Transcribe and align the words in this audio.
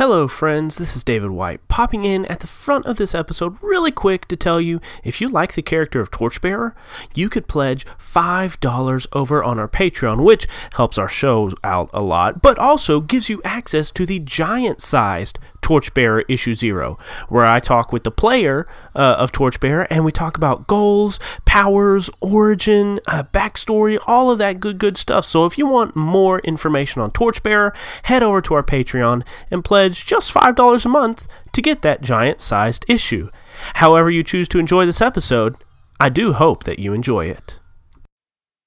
Hello, 0.00 0.28
friends. 0.28 0.78
This 0.78 0.96
is 0.96 1.04
David 1.04 1.28
White, 1.28 1.68
popping 1.68 2.06
in 2.06 2.24
at 2.24 2.40
the 2.40 2.46
front 2.46 2.86
of 2.86 2.96
this 2.96 3.14
episode 3.14 3.58
really 3.60 3.90
quick 3.90 4.26
to 4.28 4.34
tell 4.34 4.58
you 4.58 4.80
if 5.04 5.20
you 5.20 5.28
like 5.28 5.52
the 5.52 5.60
character 5.60 6.00
of 6.00 6.10
Torchbearer, 6.10 6.74
you 7.14 7.28
could 7.28 7.48
pledge 7.48 7.84
$5 7.98 9.06
over 9.12 9.44
on 9.44 9.58
our 9.58 9.68
Patreon, 9.68 10.24
which 10.24 10.46
helps 10.72 10.96
our 10.96 11.06
show 11.06 11.52
out 11.62 11.90
a 11.92 12.00
lot, 12.00 12.40
but 12.40 12.58
also 12.58 13.02
gives 13.02 13.28
you 13.28 13.42
access 13.44 13.90
to 13.90 14.06
the 14.06 14.20
giant 14.20 14.80
sized 14.80 15.38
Torchbearer 15.70 16.24
Issue 16.28 16.56
Zero, 16.56 16.98
where 17.28 17.44
I 17.44 17.60
talk 17.60 17.92
with 17.92 18.02
the 18.02 18.10
player 18.10 18.66
uh, 18.96 19.14
of 19.18 19.30
Torchbearer 19.30 19.86
and 19.88 20.04
we 20.04 20.10
talk 20.10 20.36
about 20.36 20.66
goals, 20.66 21.20
powers, 21.44 22.10
origin, 22.20 22.98
uh, 23.06 23.22
backstory, 23.32 23.96
all 24.04 24.32
of 24.32 24.38
that 24.38 24.58
good, 24.58 24.78
good 24.78 24.96
stuff. 24.96 25.24
So 25.24 25.46
if 25.46 25.56
you 25.56 25.68
want 25.68 25.94
more 25.94 26.40
information 26.40 27.02
on 27.02 27.12
Torchbearer, 27.12 27.72
head 28.02 28.20
over 28.20 28.42
to 28.42 28.54
our 28.54 28.64
Patreon 28.64 29.24
and 29.48 29.64
pledge 29.64 30.06
just 30.06 30.34
$5 30.34 30.84
a 30.84 30.88
month 30.88 31.28
to 31.52 31.62
get 31.62 31.82
that 31.82 32.00
giant 32.00 32.40
sized 32.40 32.84
issue. 32.88 33.30
However, 33.74 34.10
you 34.10 34.24
choose 34.24 34.48
to 34.48 34.58
enjoy 34.58 34.86
this 34.86 35.00
episode, 35.00 35.54
I 36.00 36.08
do 36.08 36.32
hope 36.32 36.64
that 36.64 36.80
you 36.80 36.92
enjoy 36.94 37.26
it. 37.26 37.60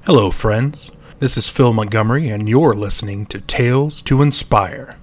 Hello, 0.06 0.31
friends. 0.31 0.90
This 1.20 1.36
is 1.36 1.50
Phil 1.50 1.73
Montgomery, 1.73 2.30
and 2.30 2.48
you're 2.48 2.73
listening 2.73 3.26
to 3.26 3.42
Tales 3.42 4.02
to 4.04 4.22
Inspire. 4.22 4.98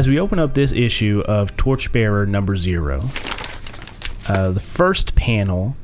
As 0.00 0.08
we 0.08 0.18
open 0.18 0.38
up 0.38 0.54
this 0.54 0.72
issue 0.72 1.22
of 1.26 1.54
Torchbearer 1.58 2.24
number 2.24 2.56
zero, 2.56 3.02
uh, 4.30 4.50
the 4.50 4.58
first 4.58 5.14
panel 5.14 5.76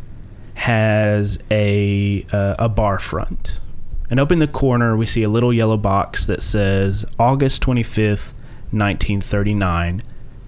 has 0.54 1.38
a 1.50 2.24
uh, 2.32 2.54
a 2.58 2.66
bar 2.66 2.98
front, 2.98 3.60
and 4.08 4.18
up 4.18 4.32
in 4.32 4.38
the 4.38 4.48
corner 4.48 4.96
we 4.96 5.04
see 5.04 5.22
a 5.22 5.28
little 5.28 5.52
yellow 5.52 5.76
box 5.76 6.24
that 6.28 6.40
says 6.40 7.04
August 7.18 7.60
twenty 7.60 7.82
fifth, 7.82 8.34
nineteen 8.72 9.20
thirty 9.20 9.52
nine, 9.52 10.02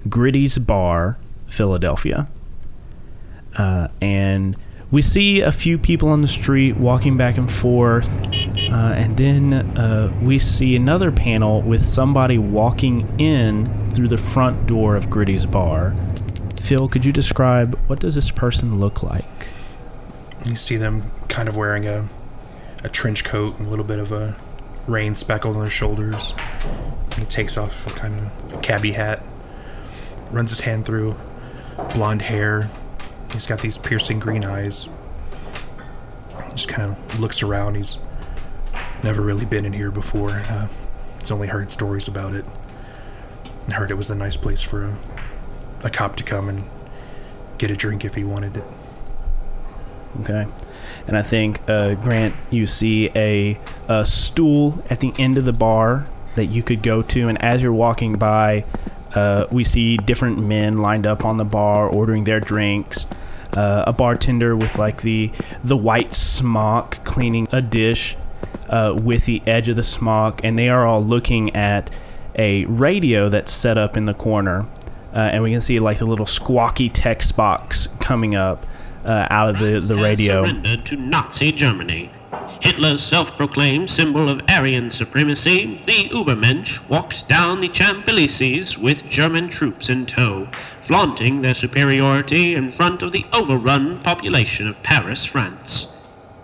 Gritty's 0.08 0.56
Bar, 0.56 1.18
Philadelphia, 1.50 2.26
uh, 3.56 3.88
and 4.00 4.56
we 4.90 5.02
see 5.02 5.42
a 5.42 5.52
few 5.52 5.76
people 5.76 6.08
on 6.08 6.22
the 6.22 6.28
street 6.28 6.76
walking 6.76 7.16
back 7.16 7.36
and 7.36 7.50
forth, 7.50 8.08
uh, 8.70 8.94
and 8.96 9.16
then 9.16 9.52
uh, 9.52 10.12
we 10.22 10.38
see 10.38 10.76
another 10.76 11.12
panel 11.12 11.60
with 11.60 11.84
somebody 11.84 12.38
walking 12.38 13.06
in 13.18 13.66
through 13.90 14.08
the 14.08 14.16
front 14.16 14.66
door 14.66 14.96
of 14.96 15.10
Gritty's 15.10 15.44
bar. 15.44 15.94
Phil, 16.62 16.88
could 16.88 17.04
you 17.04 17.12
describe 17.12 17.78
what 17.86 18.00
does 18.00 18.14
this 18.14 18.30
person 18.30 18.80
look 18.80 19.02
like? 19.02 19.48
You 20.44 20.56
see 20.56 20.76
them 20.76 21.10
kind 21.28 21.48
of 21.48 21.56
wearing 21.56 21.86
a, 21.86 22.08
a 22.82 22.88
trench 22.88 23.24
coat 23.24 23.58
and 23.58 23.66
a 23.66 23.70
little 23.70 23.84
bit 23.84 23.98
of 23.98 24.10
a 24.10 24.36
rain 24.86 25.14
speckled 25.14 25.56
on 25.56 25.62
their 25.62 25.70
shoulders. 25.70 26.34
He 27.18 27.24
takes 27.26 27.58
off 27.58 27.86
a 27.86 27.90
kind 27.90 28.14
of 28.18 28.54
a 28.54 28.60
cabbie 28.62 28.92
hat, 28.92 29.22
runs 30.30 30.50
his 30.50 30.60
hand 30.60 30.86
through 30.86 31.16
blonde 31.92 32.22
hair, 32.22 32.70
He's 33.32 33.46
got 33.46 33.60
these 33.60 33.78
piercing 33.78 34.18
green 34.18 34.44
eyes. 34.44 34.88
Just 36.50 36.68
kind 36.68 36.90
of 36.90 37.20
looks 37.20 37.42
around. 37.42 37.76
He's 37.76 37.98
never 39.02 39.22
really 39.22 39.44
been 39.44 39.64
in 39.64 39.72
here 39.72 39.90
before. 39.90 40.30
Uh, 40.30 40.68
he's 41.20 41.30
only 41.30 41.48
heard 41.48 41.70
stories 41.70 42.08
about 42.08 42.34
it. 42.34 42.44
Heard 43.70 43.90
it 43.90 43.98
was 43.98 44.08
a 44.10 44.14
nice 44.14 44.36
place 44.36 44.62
for 44.62 44.84
a, 44.84 44.98
a 45.84 45.90
cop 45.90 46.16
to 46.16 46.24
come 46.24 46.48
and 46.48 46.64
get 47.58 47.70
a 47.70 47.76
drink 47.76 48.02
if 48.04 48.14
he 48.14 48.24
wanted 48.24 48.56
it. 48.56 48.64
Okay. 50.20 50.46
And 51.06 51.18
I 51.18 51.22
think, 51.22 51.60
uh, 51.68 51.94
Grant, 51.96 52.34
you 52.50 52.66
see 52.66 53.10
a, 53.14 53.60
a 53.88 54.06
stool 54.06 54.82
at 54.88 55.00
the 55.00 55.12
end 55.18 55.36
of 55.36 55.44
the 55.44 55.52
bar 55.52 56.06
that 56.34 56.46
you 56.46 56.62
could 56.62 56.82
go 56.82 57.02
to. 57.02 57.28
And 57.28 57.40
as 57.42 57.60
you're 57.60 57.72
walking 57.72 58.14
by, 58.14 58.64
uh, 59.14 59.46
we 59.50 59.64
see 59.64 59.96
different 59.96 60.38
men 60.38 60.78
lined 60.78 61.06
up 61.06 61.24
on 61.24 61.36
the 61.36 61.44
bar 61.44 61.88
ordering 61.88 62.24
their 62.24 62.40
drinks. 62.40 63.06
Uh, 63.54 63.84
a 63.86 63.92
bartender 63.94 64.54
with 64.54 64.76
like 64.78 65.00
the 65.00 65.32
the 65.64 65.76
white 65.76 66.12
smock 66.12 67.02
cleaning 67.04 67.48
a 67.50 67.62
dish 67.62 68.14
uh, 68.68 68.94
with 68.94 69.24
the 69.24 69.42
edge 69.46 69.68
of 69.70 69.76
the 69.76 69.82
smock, 69.82 70.42
and 70.44 70.58
they 70.58 70.68
are 70.68 70.86
all 70.86 71.02
looking 71.02 71.54
at 71.56 71.90
a 72.36 72.66
radio 72.66 73.28
that's 73.28 73.52
set 73.52 73.78
up 73.78 73.96
in 73.96 74.04
the 74.04 74.14
corner, 74.14 74.66
uh, 75.14 75.18
and 75.18 75.42
we 75.42 75.50
can 75.50 75.62
see 75.62 75.80
like 75.80 75.98
the 75.98 76.06
little 76.06 76.26
squawky 76.26 76.90
text 76.92 77.36
box 77.36 77.88
coming 78.00 78.34
up 78.34 78.66
uh, 79.04 79.26
out 79.30 79.48
of 79.48 79.58
the 79.58 79.80
the 79.80 79.96
radio. 79.96 80.44
Surrendered 80.44 80.84
to 80.86 80.96
Nazi 80.96 81.50
Germany. 81.50 82.10
Hitler's 82.60 83.02
self-proclaimed 83.02 83.88
symbol 83.88 84.28
of 84.28 84.42
Aryan 84.48 84.90
supremacy, 84.90 85.80
the 85.86 86.08
Übermensch 86.10 86.86
walked 86.88 87.28
down 87.28 87.60
the 87.60 87.68
Champs-Élysées 87.68 88.76
with 88.76 89.08
German 89.08 89.48
troops 89.48 89.88
in 89.88 90.06
tow, 90.06 90.48
flaunting 90.80 91.40
their 91.40 91.54
superiority 91.54 92.54
in 92.54 92.70
front 92.70 93.02
of 93.02 93.12
the 93.12 93.24
overrun 93.32 94.00
population 94.00 94.66
of 94.66 94.82
Paris, 94.82 95.24
France. 95.24 95.88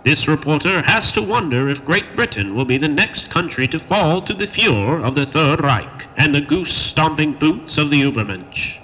This 0.03 0.27
reporter 0.27 0.83
has 0.83 1.11
to 1.13 1.21
wonder 1.21 1.67
if 1.67 1.83
Great 1.83 2.13
Britain 2.13 2.55
will 2.55 2.65
be 2.65 2.77
the 2.77 2.87
next 2.87 3.29
country 3.29 3.67
to 3.67 3.79
fall 3.79 4.21
to 4.21 4.33
the 4.33 4.47
furor 4.47 5.03
of 5.03 5.15
the 5.15 5.25
Third 5.25 5.61
Reich 5.61 6.07
and 6.17 6.33
the 6.33 6.41
goose-stomping 6.41 7.33
boots 7.33 7.77
of 7.77 7.89
the 7.89 8.01
Übermensch. 8.01 8.79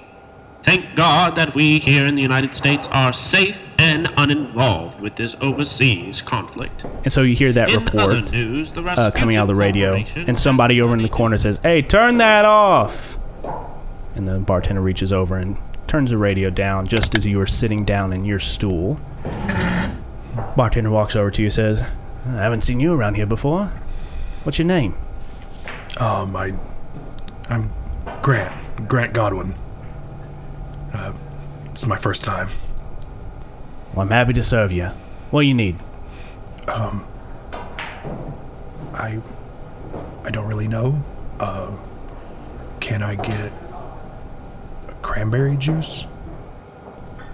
Thank 0.63 0.95
God 0.95 1.35
that 1.35 1.55
we 1.55 1.79
here 1.79 2.05
in 2.05 2.13
the 2.13 2.21
United 2.21 2.53
States 2.53 2.87
are 2.91 3.11
safe 3.11 3.67
and 3.79 4.11
uninvolved 4.17 5.01
with 5.01 5.15
this 5.15 5.35
overseas 5.41 6.21
conflict. 6.21 6.85
And 7.03 7.11
so 7.11 7.23
you 7.23 7.35
hear 7.35 7.51
that 7.53 7.71
In 7.71 7.83
report 7.83 8.31
news, 8.31 8.71
uh, 8.77 9.09
coming 9.09 9.37
out 9.37 9.43
of 9.43 9.47
the 9.47 9.55
radio, 9.55 9.95
and 10.15 10.37
somebody 10.37 10.79
over 10.79 10.93
in 10.93 11.01
the 11.01 11.09
corner 11.09 11.37
says, 11.39 11.59
"Hey, 11.63 11.81
turn 11.81 12.17
that 12.17 12.45
off!" 12.45 13.17
And 14.15 14.27
the 14.27 14.37
bartender 14.39 14.81
reaches 14.81 15.11
over 15.11 15.37
and 15.37 15.57
turns 15.87 16.11
the 16.11 16.17
radio 16.17 16.51
down 16.51 16.85
just 16.85 17.15
as 17.15 17.25
you 17.25 17.41
are 17.41 17.47
sitting 17.47 17.83
down 17.83 18.13
in 18.13 18.23
your 18.23 18.39
stool. 18.39 18.99
Bartender 20.55 20.91
walks 20.91 21.15
over 21.15 21.31
to 21.31 21.41
you, 21.41 21.49
says, 21.49 21.81
"I 22.27 22.43
haven't 22.43 22.61
seen 22.61 22.79
you 22.79 22.93
around 22.93 23.15
here 23.15 23.25
before." 23.25 23.71
What's 24.43 24.59
your 24.59 24.67
name? 24.67 24.93
Um, 25.99 26.35
I, 26.35 26.53
I'm 27.49 27.71
Grant, 28.21 28.87
Grant 28.87 29.13
Godwin. 29.13 29.55
Uh, 30.93 31.13
it's 31.65 31.85
my 31.85 31.97
first 31.97 32.23
time. 32.23 32.47
Well, 33.93 34.01
I'm 34.01 34.09
happy 34.09 34.33
to 34.33 34.43
serve 34.43 34.71
you. 34.71 34.87
What 35.31 35.41
do 35.41 35.47
you 35.47 35.53
need? 35.53 35.75
Um, 36.67 37.05
I, 38.93 39.19
I 40.23 40.29
don't 40.31 40.47
really 40.47 40.67
know. 40.67 41.01
Uh, 41.39 41.71
can 42.79 43.03
I 43.03 43.15
get 43.15 43.51
cranberry 45.01 45.57
juice? 45.57 46.05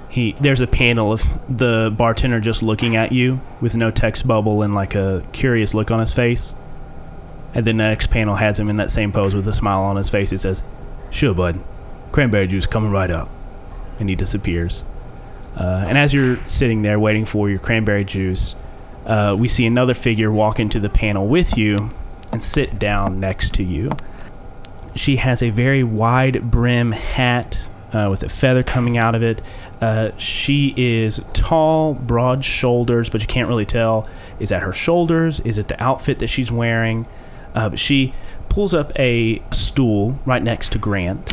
He 0.10 0.32
there's 0.40 0.62
a 0.62 0.68
panel 0.68 1.12
of 1.12 1.22
the 1.58 1.94
bartender 1.96 2.40
just 2.40 2.64
looking 2.64 2.96
at 2.96 3.12
you 3.12 3.42
with 3.62 3.76
no 3.76 3.92
text 3.92 4.26
bubble 4.26 4.62
and 4.62 4.74
like 4.74 4.96
a 4.96 5.26
curious 5.32 5.74
look 5.74 5.92
on 5.92 6.00
his 6.00 6.14
face. 6.14 6.56
And 7.54 7.66
the 7.66 7.74
next 7.74 8.08
panel 8.10 8.36
has 8.36 8.60
him 8.60 8.70
in 8.70 8.78
that 8.78 8.90
same 8.90 9.12
pose 9.12 9.36
with 9.36 9.48
a 9.48 9.54
smile 9.54 9.82
on 9.82 9.96
his 9.96 10.10
face. 10.10 10.32
It 10.32 10.40
says, 10.40 10.64
"Sure, 11.12 11.34
bud. 11.34 11.60
Cranberry 12.12 12.48
juice 12.48 12.66
coming 12.66 12.92
right 12.92 13.12
up." 13.12 13.30
And 14.00 14.10
he 14.10 14.16
disappears. 14.16 14.86
Uh, 15.56 15.86
and 15.88 15.98
as 15.98 16.14
you're 16.14 16.38
sitting 16.48 16.84
there 16.84 17.00
waiting 17.00 17.26
for 17.26 17.50
your 17.50 17.60
cranberry 17.60 18.06
juice, 18.06 18.56
uh, 19.06 19.36
we 19.38 19.48
see 19.48 19.66
another 19.66 19.94
figure 19.94 20.32
walk 20.32 20.60
into 20.60 20.80
the 20.80 20.90
panel 20.90 21.28
with 21.28 21.58
you 21.58 21.78
and 22.32 22.44
sit 22.44 22.78
down 22.78 23.20
next 23.20 23.54
to 23.56 23.64
you. 23.64 23.92
She 24.96 25.16
has 25.16 25.42
a 25.42 25.50
very 25.50 25.84
wide 25.84 26.52
brim 26.52 26.92
hat 26.92 27.68
uh, 27.94 28.08
with 28.10 28.24
a 28.24 28.30
feather 28.30 28.64
coming 28.64 28.98
out 28.98 29.16
of 29.16 29.24
it. 29.24 29.42
Uh, 29.82 30.12
she 30.18 30.74
is 30.76 31.22
tall, 31.34 31.94
broad 31.94 32.44
shoulders, 32.44 33.10
but 33.10 33.22
you 33.22 33.28
can't 33.28 33.48
really 33.48 33.66
tell. 33.66 34.08
Is 34.40 34.50
that 34.50 34.62
her 34.62 34.74
shoulders? 34.74 35.40
Is 35.42 35.58
it 35.58 35.68
the 35.68 35.82
outfit 35.82 36.20
that 36.20 36.28
she's 36.28 36.52
wearing? 36.52 37.08
Uh, 37.56 37.70
but 37.70 37.80
she 37.80 38.14
pulls 38.50 38.74
up 38.74 38.92
a 39.00 39.42
stool 39.52 40.20
right 40.26 40.44
next 40.44 40.72
to 40.74 40.80
Grant, 40.80 41.26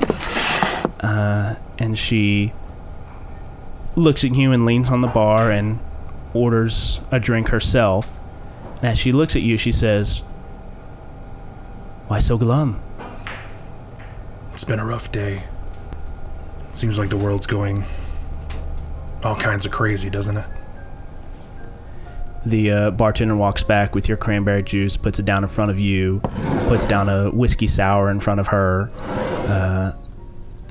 uh, 1.04 1.54
and 1.78 1.98
she 1.98 2.52
looks 3.94 4.24
at 4.24 4.34
you 4.34 4.52
and 4.52 4.64
leans 4.64 4.88
on 4.88 5.02
the 5.02 5.08
bar 5.08 5.50
and 5.50 5.78
orders 6.32 6.98
a 7.10 7.20
drink 7.20 7.48
herself. 7.48 8.18
And 8.76 8.86
as 8.86 8.98
she 8.98 9.12
looks 9.12 9.36
at 9.36 9.42
you, 9.42 9.58
she 9.58 9.70
says, 9.70 10.22
"Why 12.08 12.18
so 12.18 12.38
glum?" 12.38 12.82
It's 14.52 14.64
been 14.64 14.80
a 14.80 14.86
rough 14.86 15.12
day. 15.12 15.42
Seems 16.70 16.98
like 16.98 17.10
the 17.10 17.18
world's 17.18 17.46
going 17.46 17.84
all 19.22 19.36
kinds 19.36 19.66
of 19.66 19.72
crazy, 19.72 20.08
doesn't 20.08 20.38
it? 20.38 20.46
The 22.46 22.70
uh, 22.70 22.90
bartender 22.92 23.36
walks 23.36 23.62
back 23.62 23.94
with 23.94 24.08
your 24.08 24.16
cranberry 24.16 24.62
juice, 24.62 24.96
puts 24.96 25.18
it 25.18 25.24
down 25.24 25.44
in 25.44 25.48
front 25.48 25.70
of 25.70 25.78
you, 25.78 26.20
puts 26.66 26.86
down 26.86 27.08
a 27.08 27.30
whiskey 27.30 27.66
sour 27.66 28.10
in 28.10 28.20
front 28.20 28.40
of 28.40 28.46
her. 28.48 28.90
Uh, 29.48 29.92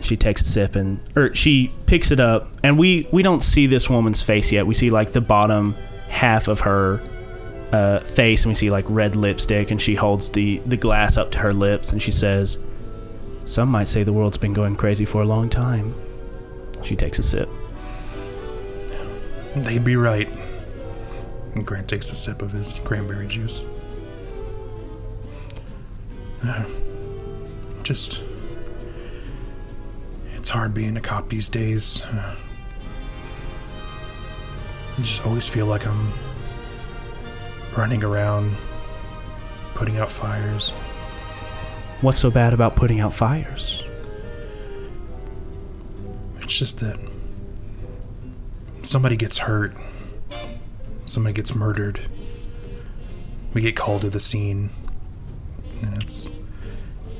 she 0.04 0.18
takes 0.18 0.42
a 0.42 0.46
sip 0.46 0.76
and, 0.76 1.00
or 1.16 1.34
she 1.36 1.72
picks 1.86 2.12
it 2.12 2.20
up, 2.20 2.50
and 2.64 2.78
we 2.78 3.08
we 3.12 3.24
don't 3.24 3.44
see 3.44 3.68
this 3.68 3.90
woman's 3.90 4.22
face 4.22 4.52
yet. 4.52 4.68
We 4.68 4.74
see 4.74 4.90
like 4.90 5.12
the 5.12 5.22
bottom 5.22 5.76
half 6.10 6.48
of 6.48 6.60
her 6.62 7.02
uh, 7.72 8.00
face, 8.02 8.44
and 8.44 8.52
we 8.52 8.56
see 8.56 8.70
like 8.70 8.86
red 8.88 9.16
lipstick, 9.16 9.72
and 9.72 9.82
she 9.82 9.96
holds 9.96 10.30
the 10.30 10.60
the 10.66 10.78
glass 10.78 11.18
up 11.18 11.32
to 11.32 11.40
her 11.40 11.54
lips, 11.54 11.92
and 11.92 12.02
she 12.02 12.12
says, 12.12 12.58
"Some 13.46 13.70
might 13.70 13.88
say 13.88 14.04
the 14.04 14.14
world's 14.14 14.38
been 14.38 14.54
going 14.54 14.76
crazy 14.76 15.06
for 15.06 15.22
a 15.22 15.26
long 15.26 15.50
time." 15.50 15.96
She 16.84 16.96
takes 16.96 17.18
a 17.20 17.24
sip. 17.24 17.50
They'd 19.56 19.84
be 19.84 19.96
right. 19.96 20.28
And 21.54 21.66
Grant 21.66 21.88
takes 21.88 22.12
a 22.12 22.16
sip 22.16 22.42
of 22.42 22.52
his 22.52 22.80
cranberry 22.84 23.28
juice. 23.28 23.66
Uh, 26.44 26.66
just. 27.84 28.24
It's 30.54 30.60
hard 30.60 30.76
being 30.76 30.96
a 30.98 31.02
cop 31.02 31.30
these 31.30 31.50
days. 31.50 32.04
I 32.06 32.36
just 35.00 35.26
always 35.26 35.50
feel 35.50 35.66
like 35.66 35.88
I'm 35.88 36.14
running 37.76 38.04
around, 38.04 38.56
putting 39.74 39.98
out 39.98 40.12
fires. 40.12 40.70
What's 42.02 42.20
so 42.20 42.30
bad 42.30 42.54
about 42.54 42.76
putting 42.76 43.00
out 43.00 43.16
fires? 43.16 43.84
It's 46.40 46.56
just 46.56 46.82
that 46.82 47.00
somebody 48.84 49.16
gets 49.16 49.40
hurt, 49.40 49.76
somebody 51.08 51.34
gets 51.34 51.56
murdered. 51.56 52.00
We 53.56 53.62
get 53.62 53.76
called 53.76 54.02
to 54.04 54.12
the 54.12 54.20
scene, 54.20 54.70
and 55.82 56.04
it's 56.04 56.30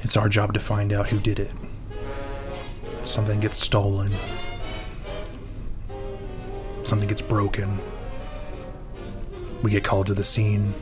it's 0.04 0.16
our 0.16 0.30
job 0.30 0.54
to 0.54 0.60
find 0.60 0.94
out 0.94 1.08
who 1.08 1.20
did 1.20 1.40
it. 1.40 1.50
Something 3.04 3.42
gets 3.42 3.58
stolen. 3.58 4.12
Something 6.84 7.08
gets 7.08 7.22
broken. 7.22 7.80
We 9.62 9.72
get 9.72 9.84
called 9.84 10.08
to 10.08 10.14
the 10.14 10.24
scene 10.24 10.74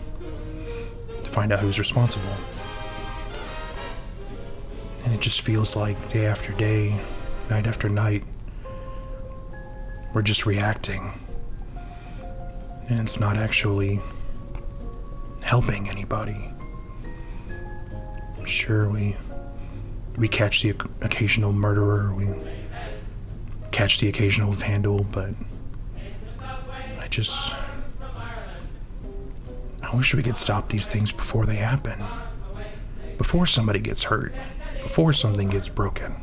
to 1.23 1.29
find 1.29 1.51
out 1.51 1.59
who's 1.59 1.79
responsible. 1.79 2.35
And 5.03 5.13
it 5.13 5.19
just 5.19 5.41
feels 5.41 5.75
like 5.75 6.09
day 6.09 6.27
after 6.27 6.53
day, 6.53 6.99
night 7.49 7.67
after 7.67 7.89
night, 7.89 8.23
we're 10.13 10.21
just 10.21 10.45
reacting. 10.45 11.19
And 12.87 12.99
it's 12.99 13.19
not 13.19 13.35
actually 13.35 13.99
helping 15.41 15.89
anybody. 15.89 16.51
I'm 18.37 18.45
sure, 18.45 18.89
we 18.89 19.15
we 20.21 20.27
catch 20.27 20.61
the 20.61 20.69
occasional 21.01 21.51
murderer, 21.51 22.13
we 22.13 22.27
catch 23.71 23.99
the 23.99 24.07
occasional 24.07 24.51
vandal, 24.51 25.03
but 25.03 25.31
I 26.99 27.07
just 27.09 27.51
I 29.81 29.95
wish 29.95 30.13
we 30.13 30.21
could 30.21 30.37
stop 30.37 30.69
these 30.69 30.85
things 30.85 31.11
before 31.11 31.47
they 31.47 31.55
happen. 31.55 31.99
Before 33.17 33.47
somebody 33.47 33.79
gets 33.79 34.03
hurt, 34.03 34.31
before 34.83 35.11
something 35.11 35.49
gets 35.49 35.69
broken. 35.69 36.15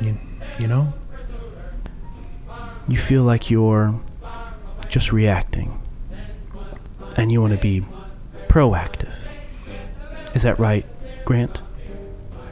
You, 0.00 0.16
you 0.60 0.68
know? 0.68 0.94
you 2.86 2.98
feel 2.98 3.24
like 3.24 3.50
you're 3.50 3.98
just 4.88 5.12
reacting 5.12 5.82
and 7.16 7.32
you 7.32 7.40
want 7.40 7.52
to 7.52 7.58
be 7.58 7.84
proactive. 8.46 9.14
Is 10.34 10.42
that 10.42 10.60
right, 10.60 10.86
Grant? 11.24 11.62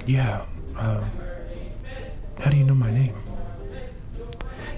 Yeah. 0.07 0.45
Uh, 0.77 1.05
how 2.41 2.51
do 2.51 2.57
you 2.57 2.65
know 2.65 2.75
my 2.75 2.91
name? 2.91 3.15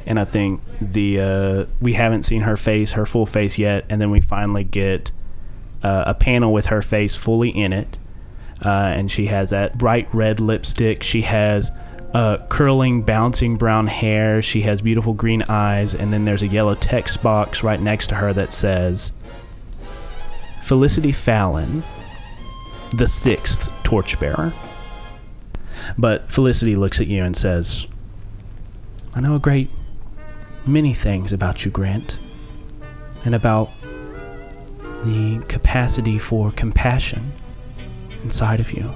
And 0.07 0.21
I 0.21 0.25
think 0.25 0.61
the 0.81 1.21
uh, 1.21 1.65
we 1.81 1.95
haven't 1.95 2.23
seen 2.23 2.43
her 2.43 2.57
face, 2.57 2.93
her 2.93 3.07
full 3.07 3.27
face 3.27 3.59
yet, 3.59 3.87
and 3.89 4.01
then 4.01 4.11
we 4.11 4.21
finally 4.21 4.63
get 4.63 5.11
uh, 5.83 6.05
a 6.07 6.15
panel 6.15 6.53
with 6.53 6.67
her 6.67 6.81
face 6.81 7.17
fully 7.17 7.51
in 7.51 7.73
it, 7.73 7.99
uh, 8.65 8.69
and 8.69 9.11
she 9.11 9.27
has 9.27 9.51
that 9.51 9.77
bright 9.77 10.09
red 10.15 10.39
lipstick. 10.39 11.03
She 11.03 11.23
has 11.23 11.73
uh, 12.15 12.39
curling, 12.49 13.03
bouncing 13.03 13.57
brown 13.57 13.89
hair. 13.89 14.43
She 14.43 14.61
has 14.63 14.81
beautiful 14.81 15.13
green 15.13 15.43
eyes, 15.49 15.95
and 15.95 16.13
then 16.13 16.25
there's 16.25 16.43
a 16.43 16.49
yellow 16.49 16.77
text 16.77 17.21
box 17.21 17.65
right 17.65 17.81
next 17.81 18.07
to 18.09 18.15
her 18.15 18.33
that 18.33 18.53
says, 18.53 19.11
"Felicity 20.63 21.11
Fallon, 21.11 21.83
the 22.97 23.09
sixth 23.09 23.69
torchbearer." 23.83 24.53
But 25.99 26.31
Felicity 26.31 26.77
looks 26.77 27.01
at 27.01 27.07
you 27.07 27.23
and 27.25 27.37
says, 27.37 27.87
I 29.15 29.21
know 29.21 29.35
a 29.35 29.41
great 29.41 29.71
many 30.67 30.93
things 30.93 31.33
about 31.33 31.65
you, 31.65 31.71
Grant, 31.71 32.19
and 33.25 33.35
about 33.35 33.71
the 35.05 35.45
capacity 35.49 36.19
for 36.19 36.51
compassion 36.53 37.33
inside 38.23 38.61
of 38.61 38.73
you. 38.73 38.93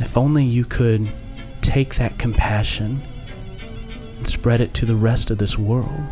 If 0.00 0.16
only 0.16 0.44
you 0.44 0.64
could 0.64 1.08
take 1.62 1.94
that 1.96 2.18
compassion 2.18 3.00
and 4.16 4.26
spread 4.26 4.60
it 4.60 4.74
to 4.74 4.86
the 4.86 4.96
rest 4.96 5.30
of 5.30 5.38
this 5.38 5.56
world. 5.58 6.02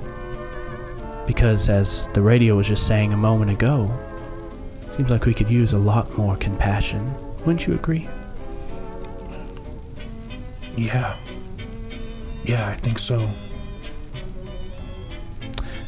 Because, 1.26 1.68
as 1.68 2.08
the 2.08 2.22
radio 2.22 2.54
was 2.56 2.68
just 2.68 2.86
saying 2.86 3.12
a 3.12 3.16
moment 3.16 3.50
ago, 3.50 3.92
seems 4.92 5.10
like 5.10 5.24
we 5.24 5.34
could 5.34 5.50
use 5.50 5.72
a 5.72 5.78
lot 5.78 6.16
more 6.16 6.36
compassion. 6.36 7.12
Wouldn't 7.38 7.66
you 7.66 7.74
agree? 7.74 8.08
Yeah. 10.76 11.16
Yeah, 12.44 12.68
I 12.68 12.74
think 12.74 12.98
so. 12.98 13.28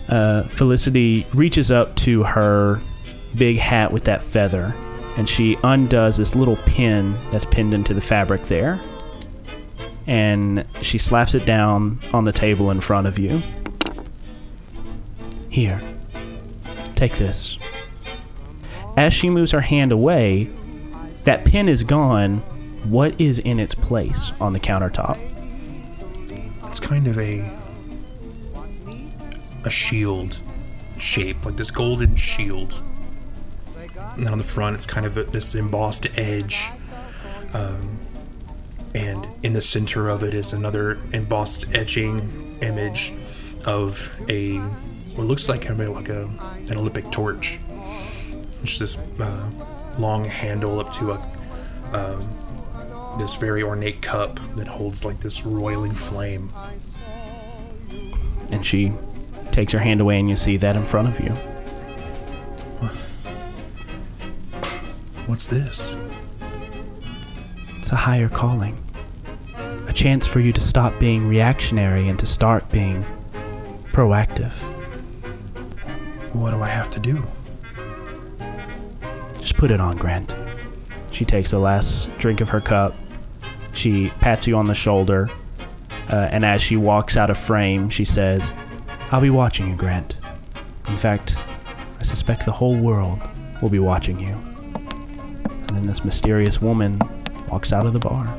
uh, 0.09 0.43
Felicity 0.45 1.27
reaches 1.35 1.71
up 1.71 1.95
to 1.97 2.23
her 2.25 2.81
big 3.37 3.59
hat 3.59 3.93
with 3.93 4.05
that 4.05 4.23
feather 4.23 4.75
and 5.19 5.29
she 5.29 5.57
undoes 5.65 6.17
this 6.17 6.35
little 6.35 6.57
pin 6.65 7.15
that's 7.31 7.45
pinned 7.45 7.75
into 7.75 7.93
the 7.93 8.01
fabric 8.01 8.45
there. 8.45 8.81
And 10.07 10.65
she 10.81 10.97
slaps 10.97 11.35
it 11.35 11.45
down 11.45 12.01
on 12.15 12.25
the 12.25 12.33
table 12.33 12.71
in 12.71 12.81
front 12.81 13.07
of 13.09 13.19
you. 13.19 13.43
Here, 15.51 15.83
take 16.95 17.17
this. 17.17 17.59
as 18.97 19.13
she 19.13 19.29
moves 19.29 19.51
her 19.51 19.61
hand 19.61 19.93
away, 19.93 20.49
that 21.25 21.45
pin 21.45 21.69
is 21.69 21.83
gone. 21.83 22.43
What 22.85 23.21
is 23.21 23.39
in 23.39 23.61
its 23.61 23.75
place 23.75 24.33
on 24.41 24.53
the 24.53 24.61
countertop? 24.61 25.19
It's 26.67 26.81
kind 26.81 27.07
of 27.07 27.19
a 27.19 27.51
a 29.65 29.71
shield 29.71 30.41
shape, 30.99 31.45
like 31.45 31.57
this 31.57 31.71
golden 31.71 32.17
shield. 32.17 32.83
And 34.17 34.25
then 34.25 34.33
on 34.33 34.39
the 34.39 34.45
front, 34.45 34.75
it's 34.75 34.87
kind 34.87 35.07
of 35.07 35.17
a, 35.17 35.25
this 35.25 35.55
embossed 35.55 36.07
edge. 36.19 36.71
Um, 37.53 37.99
and 38.95 39.27
in 39.43 39.53
the 39.53 39.61
center 39.61 40.09
of 40.09 40.23
it 40.23 40.35
is 40.35 40.53
another 40.53 40.99
embossed 41.13 41.67
etching 41.75 42.59
image 42.63 43.13
of 43.65 44.15
a 44.29 44.59
what 45.15 45.27
looks 45.27 45.49
like 45.49 45.63
kind 45.63 45.81
of 45.81 45.89
like 45.91 46.09
a 46.09 46.29
an 46.71 46.77
Olympic 46.77 47.11
torch. 47.11 47.59
It's 48.63 48.79
this 48.79 48.99
uh, 49.21 49.51
long 49.99 50.25
handle 50.25 50.81
up 50.81 50.93
to 50.93 51.13
a 51.13 51.39
um, 51.93 52.38
this 53.17 53.37
very 53.37 53.63
ornate 53.63 54.03
cup 54.03 54.39
that 54.57 54.67
holds 54.67 55.05
like 55.05 55.21
this 55.21 55.45
roiling 55.45 55.93
flame. 55.93 56.51
And 58.51 58.65
she 58.65 58.93
takes 59.51 59.73
her 59.73 59.79
hand 59.79 60.01
away, 60.01 60.19
and 60.19 60.29
you 60.29 60.37
see 60.37 60.57
that 60.59 60.77
in 60.77 60.85
front 60.85 61.09
of 61.09 61.21
you. 61.21 61.31
What's 65.27 65.47
this? 65.47 65.97
It's 67.79 67.93
a 67.93 67.97
higher 67.97 68.29
calling. 68.29 68.79
A 69.87 69.93
chance 69.93 70.27
for 70.27 70.41
you 70.41 70.53
to 70.53 70.61
stop 70.61 70.99
being 70.99 71.29
reactionary 71.29 72.09
and 72.09 72.19
to 72.19 72.27
start 72.27 72.71
being 72.71 73.05
proactive. 73.93 74.53
What 76.33 76.53
do 76.53 76.63
I 76.63 76.69
have 76.69 76.89
to 76.91 77.01
do? 77.01 77.23
Just 79.41 79.57
put 79.57 79.71
it 79.71 79.81
on, 79.81 79.97
Grant. 79.97 80.35
She 81.19 81.25
takes 81.25 81.51
the 81.51 81.59
last 81.59 82.17
drink 82.19 82.41
of 82.41 82.49
her 82.51 82.61
cup. 82.61 82.95
She 83.73 84.11
pats 84.21 84.47
you 84.47 84.57
on 84.57 84.69
the 84.69 84.75
shoulder. 84.75 85.29
Uh, 86.09 86.29
and 86.31 86.45
as 86.45 86.63
she 86.63 86.77
walks 86.77 87.17
out 87.17 87.29
of 87.29 87.37
frame, 87.37 87.91
she 87.91 88.05
says, 88.05 88.55
I'll 89.11 89.21
be 89.21 89.29
watching 89.29 89.69
you, 89.69 89.75
Grant. 89.75 90.17
In 90.87 90.97
fact, 90.97 91.43
I 91.99 92.05
suspect 92.05 92.45
the 92.45 92.53
whole 92.53 92.77
world 92.77 93.19
will 93.61 93.69
be 93.69 93.81
watching 93.81 94.21
you. 94.21 94.29
And 94.29 95.71
then 95.71 95.87
this 95.89 96.05
mysterious 96.05 96.63
woman 96.63 97.01
walks 97.49 97.73
out 97.73 97.85
of 97.85 97.95
the 97.95 97.99
bar. 97.99 98.33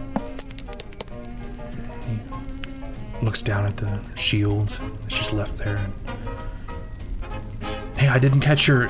He 2.07 3.25
looks 3.25 3.41
down 3.41 3.65
at 3.65 3.75
the 3.75 3.99
shield 4.15 4.69
that 4.69 5.11
she's 5.11 5.33
left 5.33 5.57
there. 5.57 5.85
Hey, 7.97 8.07
I 8.07 8.19
didn't 8.19 8.39
catch 8.39 8.67
her. 8.67 8.89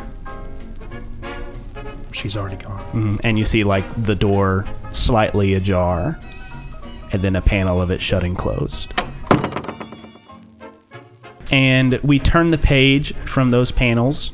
She's 2.12 2.38
already 2.38 2.58
gone. 2.58 2.79
Mhm, 2.94 3.20
And 3.24 3.38
you 3.38 3.46
see, 3.46 3.64
like, 3.64 3.86
the 4.04 4.16
door 4.16 4.66
slightly 4.92 5.54
ajar, 5.54 6.20
and 7.12 7.22
then 7.22 7.36
a 7.36 7.42
panel 7.42 7.82
of 7.82 7.92
it 7.92 8.02
shutting 8.02 8.36
closed. 8.36 8.94
And 11.52 12.00
we 12.04 12.20
turn 12.20 12.52
the 12.52 12.58
page 12.58 13.14
from 13.26 13.50
those 13.52 13.72
panels, 13.72 14.32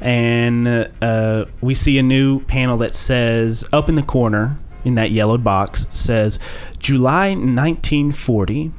and 0.00 0.88
uh, 1.02 1.44
we 1.60 1.74
see 1.74 1.98
a 1.98 2.02
new 2.02 2.40
panel 2.40 2.76
that 2.78 2.94
says, 2.94 3.64
up 3.72 3.88
in 3.88 3.94
the 3.96 4.02
corner, 4.02 4.58
in 4.84 4.94
that 4.94 5.10
yellowed 5.10 5.44
box, 5.44 5.86
says, 5.92 6.38
July 6.78 7.30
1940, 7.30 8.70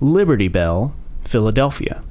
Liberty 0.00 0.48
Bell, 0.48 0.94
Philadelphia. 1.22 2.02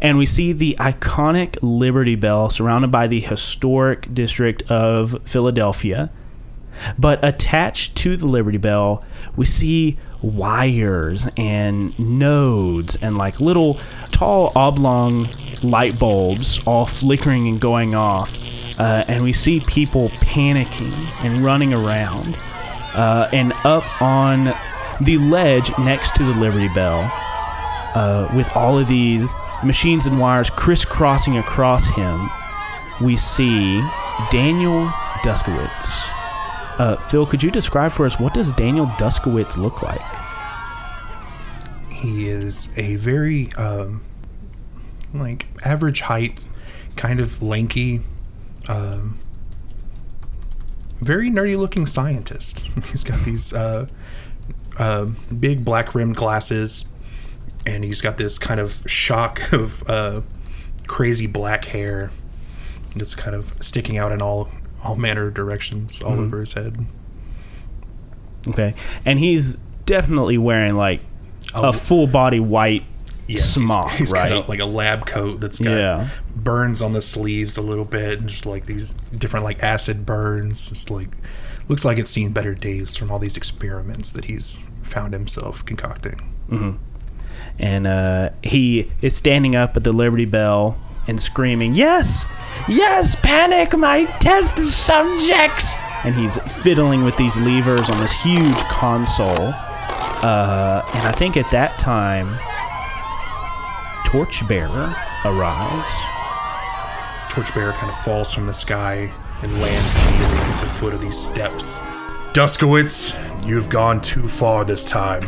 And 0.00 0.18
we 0.18 0.26
see 0.26 0.52
the 0.52 0.76
iconic 0.78 1.58
Liberty 1.62 2.14
Bell 2.14 2.50
surrounded 2.50 2.90
by 2.90 3.06
the 3.06 3.20
historic 3.20 4.12
district 4.12 4.62
of 4.70 5.16
Philadelphia. 5.24 6.10
But 6.98 7.24
attached 7.24 7.96
to 7.96 8.16
the 8.16 8.26
Liberty 8.26 8.58
Bell, 8.58 9.02
we 9.36 9.44
see 9.44 9.98
wires 10.22 11.28
and 11.36 11.98
nodes 11.98 13.02
and 13.02 13.18
like 13.18 13.40
little 13.40 13.74
tall 14.12 14.52
oblong 14.54 15.26
light 15.62 15.98
bulbs 15.98 16.64
all 16.66 16.86
flickering 16.86 17.48
and 17.48 17.60
going 17.60 17.94
off. 17.94 18.78
Uh, 18.78 19.04
and 19.08 19.24
we 19.24 19.32
see 19.32 19.60
people 19.66 20.08
panicking 20.08 21.24
and 21.24 21.38
running 21.38 21.74
around. 21.74 22.36
Uh, 22.94 23.28
and 23.32 23.52
up 23.64 24.00
on 24.00 24.54
the 25.00 25.18
ledge 25.18 25.76
next 25.78 26.14
to 26.16 26.24
the 26.24 26.34
Liberty 26.34 26.68
Bell, 26.68 27.10
uh, 27.94 28.30
with 28.34 28.54
all 28.56 28.78
of 28.78 28.86
these 28.88 29.32
machines 29.64 30.06
and 30.06 30.18
wires 30.18 30.50
crisscrossing 30.50 31.38
across 31.38 31.88
him, 31.88 32.28
we 33.00 33.16
see 33.16 33.80
Daniel 34.30 34.86
Duskowitz. 35.22 36.08
Uh, 36.78 36.96
Phil, 36.96 37.26
could 37.26 37.42
you 37.42 37.50
describe 37.50 37.90
for 37.90 38.06
us 38.06 38.20
what 38.20 38.34
does 38.34 38.52
Daniel 38.52 38.86
Duskowitz 38.86 39.56
look 39.56 39.82
like? 39.82 40.00
He 41.90 42.28
is 42.28 42.70
a 42.76 42.96
very, 42.96 43.52
um, 43.54 44.02
like, 45.12 45.48
average 45.64 46.02
height, 46.02 46.48
kind 46.94 47.18
of 47.18 47.42
lanky, 47.42 48.00
um, 48.68 49.18
very 50.98 51.30
nerdy 51.30 51.56
looking 51.56 51.86
scientist. 51.86 52.60
He's 52.90 53.02
got 53.02 53.20
these 53.24 53.52
uh, 53.52 53.88
uh, 54.78 55.06
big 55.38 55.64
black 55.64 55.94
rimmed 55.94 56.16
glasses, 56.16 56.84
and 57.74 57.84
he's 57.84 58.00
got 58.00 58.18
this 58.18 58.38
kind 58.38 58.60
of 58.60 58.82
shock 58.86 59.52
of 59.52 59.88
uh, 59.88 60.20
crazy 60.86 61.26
black 61.26 61.66
hair 61.66 62.10
that's 62.96 63.14
kind 63.14 63.36
of 63.36 63.54
sticking 63.60 63.96
out 63.98 64.12
in 64.12 64.22
all 64.22 64.48
all 64.84 64.96
manner 64.96 65.26
of 65.28 65.34
directions 65.34 66.00
all 66.02 66.14
over 66.14 66.40
his 66.40 66.52
head. 66.54 66.86
Okay, 68.48 68.74
and 69.04 69.18
he's 69.18 69.54
definitely 69.86 70.38
wearing 70.38 70.74
like 70.76 71.00
Oh, 71.54 71.68
a 71.70 71.72
full 71.72 72.06
body 72.06 72.40
white 72.40 72.84
Yes, 73.26 73.54
smock, 73.54 73.90
he's 73.92 74.10
right? 74.12 74.28
got 74.30 74.46
a, 74.46 74.48
like 74.48 74.60
a 74.60 74.64
lab 74.66 75.06
coat 75.06 75.40
that's 75.40 75.58
got 75.58 75.70
Yeah. 75.70 76.08
burns 76.36 76.80
on 76.82 76.92
the 76.94 77.00
sleeves 77.02 77.56
a 77.56 77.62
little 77.62 77.84
bit, 77.84 78.20
and 78.20 78.28
just 78.28 78.46
like 78.46 78.66
these 78.66 78.92
different 79.16 79.44
like 79.44 79.62
acid 79.62 80.06
burns. 80.06 80.68
Just 80.70 80.90
like 80.90 81.08
looks 81.68 81.84
like 81.84 81.98
it's 81.98 82.10
seen 82.10 82.32
better 82.32 82.54
days 82.54 82.96
from 82.96 83.10
all 83.10 83.18
these 83.18 83.36
experiments 83.36 84.12
that 84.12 84.26
he's 84.26 84.62
found 84.82 85.12
himself 85.12 85.64
concocting. 85.66 86.20
And 87.58 87.86
uh, 87.86 88.30
he 88.42 88.90
is 89.02 89.16
standing 89.16 89.56
up 89.56 89.76
at 89.76 89.84
the 89.84 89.92
Liberty 89.92 90.24
Bell 90.24 90.78
and 91.06 91.20
screaming, 91.20 91.74
"Yes, 91.74 92.24
yes, 92.68 93.16
panic, 93.16 93.76
my 93.76 94.04
test 94.20 94.58
subjects!" 94.58 95.72
And 96.04 96.14
he's 96.14 96.38
fiddling 96.62 97.02
with 97.04 97.16
these 97.16 97.36
levers 97.38 97.90
on 97.90 98.00
this 98.00 98.22
huge 98.22 98.58
console. 98.64 99.52
Uh, 100.20 100.82
and 100.94 101.06
I 101.06 101.12
think 101.12 101.36
at 101.36 101.50
that 101.50 101.78
time, 101.78 102.38
Torchbearer 104.04 104.94
arrives. 105.24 105.92
Torchbearer 107.30 107.72
kind 107.72 107.90
of 107.90 107.98
falls 108.00 108.32
from 108.32 108.46
the 108.46 108.54
sky 108.54 109.12
and 109.42 109.60
lands 109.60 109.96
at 109.96 110.60
the 110.60 110.66
foot 110.70 110.94
of 110.94 111.00
these 111.00 111.18
steps. 111.18 111.78
Duskowitz, 112.32 113.12
you've 113.46 113.68
gone 113.68 114.00
too 114.00 114.26
far 114.26 114.64
this 114.64 114.84
time. 114.84 115.22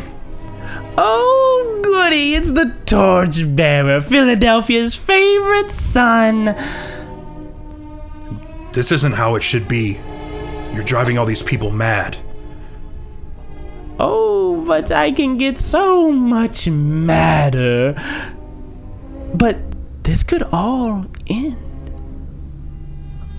Oh, 0.97 1.79
goody! 1.83 2.33
It's 2.33 2.51
the 2.51 2.75
Torchbearer, 2.85 4.01
Philadelphia's 4.01 4.95
favorite 4.95 5.71
son. 5.71 6.55
This 8.73 8.91
isn't 8.91 9.13
how 9.13 9.35
it 9.35 9.43
should 9.43 9.67
be. 9.67 9.99
You're 10.73 10.83
driving 10.83 11.17
all 11.17 11.25
these 11.25 11.43
people 11.43 11.71
mad. 11.71 12.17
Oh, 13.99 14.63
but 14.65 14.91
I 14.91 15.11
can 15.11 15.37
get 15.37 15.57
so 15.57 16.11
much 16.11 16.69
madder. 16.69 17.93
But 19.33 19.57
this 20.03 20.23
could 20.23 20.43
all 20.51 21.05
end. 21.27 21.57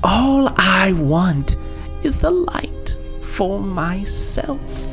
All 0.04 0.52
I 0.56 0.92
want 0.92 1.56
is 2.02 2.20
the 2.20 2.30
light 2.30 2.96
for 3.22 3.60
myself. 3.60 4.91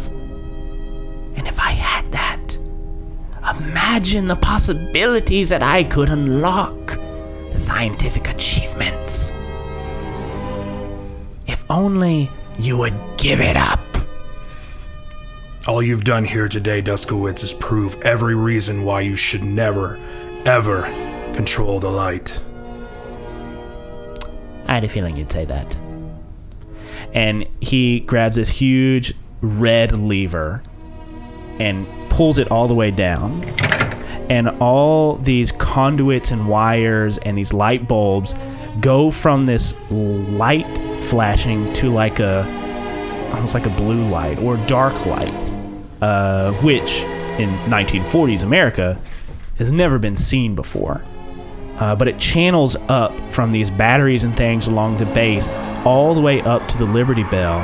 If 1.50 1.60
I 1.60 1.72
had 1.72 2.12
that, 2.12 2.60
imagine 3.58 4.28
the 4.28 4.36
possibilities 4.36 5.50
that 5.50 5.64
I 5.64 5.84
could 5.84 6.10
unlock, 6.10 6.90
the 7.50 7.58
scientific 7.58 8.30
achievements. 8.30 9.34
If 11.48 11.66
only 11.68 12.30
you 12.60 12.78
would 12.78 13.02
give 13.18 13.42
it 13.42 13.58
up. 13.58 13.80
All 15.68 15.82
you've 15.82 16.04
done 16.04 16.24
here 16.24 16.48
today, 16.48 16.84
Duskowitz, 16.84 17.44
is 17.44 17.56
prove 17.56 18.00
every 18.04 18.36
reason 18.36 18.84
why 18.84 19.02
you 19.02 19.16
should 19.16 19.44
never, 19.44 19.98
ever 20.46 20.84
control 21.34 21.80
the 21.80 21.90
light. 21.90 22.40
I 24.68 24.76
had 24.76 24.84
a 24.84 24.88
feeling 24.88 25.18
you'd 25.18 25.32
say 25.32 25.46
that. 25.46 25.80
And 27.16 27.50
he 27.60 28.02
grabs 28.02 28.36
this 28.36 28.50
huge 28.50 29.16
red 29.42 29.94
lever 29.94 30.62
and 31.60 31.88
pulls 32.10 32.40
it 32.40 32.50
all 32.52 32.68
the 32.68 32.74
way 32.74 32.92
down. 32.92 33.44
And 34.30 34.50
all 34.62 35.16
these 35.16 35.52
conduits 35.52 36.32
and 36.32 36.48
wires 36.48 37.18
and 37.20 37.38
these 37.38 37.54
light 37.54 37.88
bulbs 37.88 38.36
go 38.80 39.12
from 39.12 39.46
this 39.46 39.74
light 39.90 40.78
flashing 41.04 41.72
to 41.74 41.90
like 41.90 42.20
a 42.20 42.44
almost 43.34 43.54
like 43.54 43.66
a 43.66 43.70
blue 43.72 44.04
light 44.10 44.40
or 44.40 44.58
dark 44.68 45.06
light, 45.06 45.34
uh, 46.02 46.52
which 46.62 47.02
in 47.40 47.50
1940s 47.68 48.44
America 48.44 49.00
has 49.58 49.72
never 49.72 49.98
been 49.98 50.16
seen 50.16 50.56
before. 50.56 51.02
Uh, 51.78 51.96
but 51.96 52.08
it 52.08 52.20
channels 52.20 52.76
up 52.90 53.18
from 53.32 53.52
these 53.52 53.72
batteries 53.72 54.24
and 54.24 54.36
things 54.36 54.68
along 54.68 54.98
the 54.98 55.06
base 55.06 55.48
all 55.86 56.14
the 56.14 56.20
way 56.20 56.42
up 56.42 56.68
to 56.68 56.78
the 56.78 56.86
Liberty 56.86 57.24
Bell. 57.24 57.60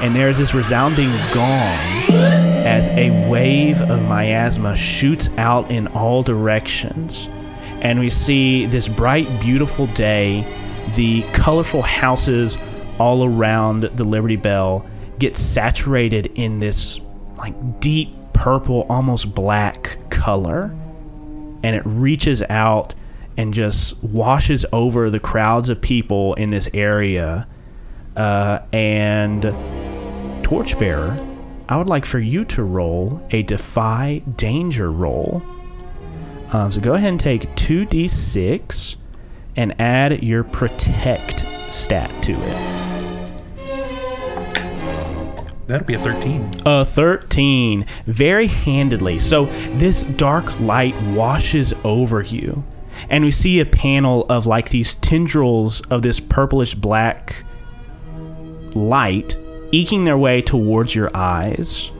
And 0.00 0.14
there's 0.14 0.38
this 0.38 0.54
resounding 0.54 1.10
gong 1.34 1.99
as 2.70 2.88
a 2.90 3.28
wave 3.28 3.82
of 3.82 4.00
miasma 4.04 4.76
shoots 4.76 5.28
out 5.38 5.68
in 5.72 5.88
all 5.88 6.22
directions. 6.22 7.28
And 7.80 7.98
we 7.98 8.08
see 8.08 8.66
this 8.66 8.88
bright, 8.88 9.26
beautiful 9.40 9.88
day, 9.88 10.46
the 10.94 11.22
colorful 11.32 11.82
houses 11.82 12.58
all 13.00 13.24
around 13.24 13.82
the 13.82 14.04
Liberty 14.04 14.36
Bell 14.36 14.86
get 15.18 15.36
saturated 15.36 16.26
in 16.36 16.60
this 16.60 17.00
like 17.38 17.80
deep 17.80 18.14
purple, 18.34 18.86
almost 18.88 19.34
black 19.34 19.98
color. 20.08 20.72
And 21.64 21.74
it 21.74 21.82
reaches 21.84 22.40
out 22.50 22.94
and 23.36 23.52
just 23.52 24.00
washes 24.04 24.64
over 24.72 25.10
the 25.10 25.18
crowds 25.18 25.70
of 25.70 25.80
people 25.80 26.34
in 26.34 26.50
this 26.50 26.70
area. 26.72 27.48
Uh, 28.16 28.60
and 28.72 29.42
Torchbearer, 30.44 31.26
I 31.70 31.76
would 31.76 31.86
like 31.86 32.04
for 32.04 32.18
you 32.18 32.44
to 32.46 32.64
roll 32.64 33.24
a 33.30 33.44
Defy 33.44 34.22
Danger 34.34 34.90
roll. 34.90 35.40
Um, 36.52 36.72
so 36.72 36.80
go 36.80 36.94
ahead 36.94 37.10
and 37.10 37.20
take 37.20 37.42
2d6 37.54 38.96
and 39.54 39.80
add 39.80 40.20
your 40.20 40.42
Protect 40.42 41.46
stat 41.72 42.10
to 42.24 42.32
it. 42.32 42.80
That'll 45.68 45.86
be 45.86 45.94
a 45.94 46.00
13. 46.00 46.50
A 46.66 46.84
13. 46.84 47.84
Very 48.06 48.48
handedly. 48.48 49.20
So 49.20 49.44
this 49.76 50.02
dark 50.02 50.58
light 50.58 51.00
washes 51.02 51.72
over 51.84 52.22
you. 52.22 52.64
And 53.10 53.22
we 53.22 53.30
see 53.30 53.60
a 53.60 53.64
panel 53.64 54.26
of 54.28 54.44
like 54.44 54.70
these 54.70 54.96
tendrils 54.96 55.82
of 55.82 56.02
this 56.02 56.18
purplish 56.18 56.74
black 56.74 57.44
light 58.74 59.36
eking 59.72 60.04
their 60.04 60.18
way 60.18 60.42
towards 60.42 60.94
your 60.94 61.10
eyes. 61.16 61.90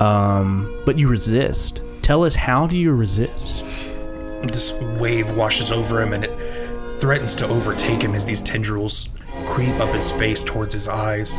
Um, 0.00 0.82
but 0.84 0.98
you 0.98 1.08
resist. 1.08 1.82
Tell 2.02 2.24
us, 2.24 2.34
how 2.34 2.66
do 2.66 2.76
you 2.76 2.92
resist? 2.92 3.64
This 4.42 4.72
wave 4.98 5.36
washes 5.36 5.72
over 5.72 6.02
him 6.02 6.12
and 6.12 6.24
it 6.24 7.00
threatens 7.00 7.34
to 7.36 7.46
overtake 7.46 8.02
him 8.02 8.14
as 8.14 8.26
these 8.26 8.42
tendrils 8.42 9.08
creep 9.46 9.74
up 9.80 9.94
his 9.94 10.12
face 10.12 10.44
towards 10.44 10.74
his 10.74 10.88
eyes. 10.88 11.38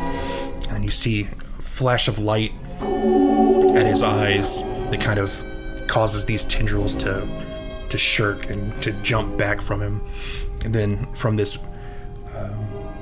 And 0.70 0.84
you 0.84 0.90
see 0.90 1.22
a 1.22 1.26
flash 1.62 2.08
of 2.08 2.18
light 2.18 2.52
at 2.80 3.86
his 3.86 4.02
eyes 4.02 4.62
that 4.62 5.00
kind 5.00 5.18
of 5.18 5.42
causes 5.86 6.24
these 6.24 6.44
tendrils 6.44 6.94
to 6.96 7.26
to 7.88 7.96
shirk 7.96 8.50
and 8.50 8.82
to 8.82 8.90
jump 9.02 9.38
back 9.38 9.60
from 9.60 9.80
him. 9.80 10.00
And 10.64 10.74
then 10.74 11.06
from 11.12 11.36
this 11.36 11.58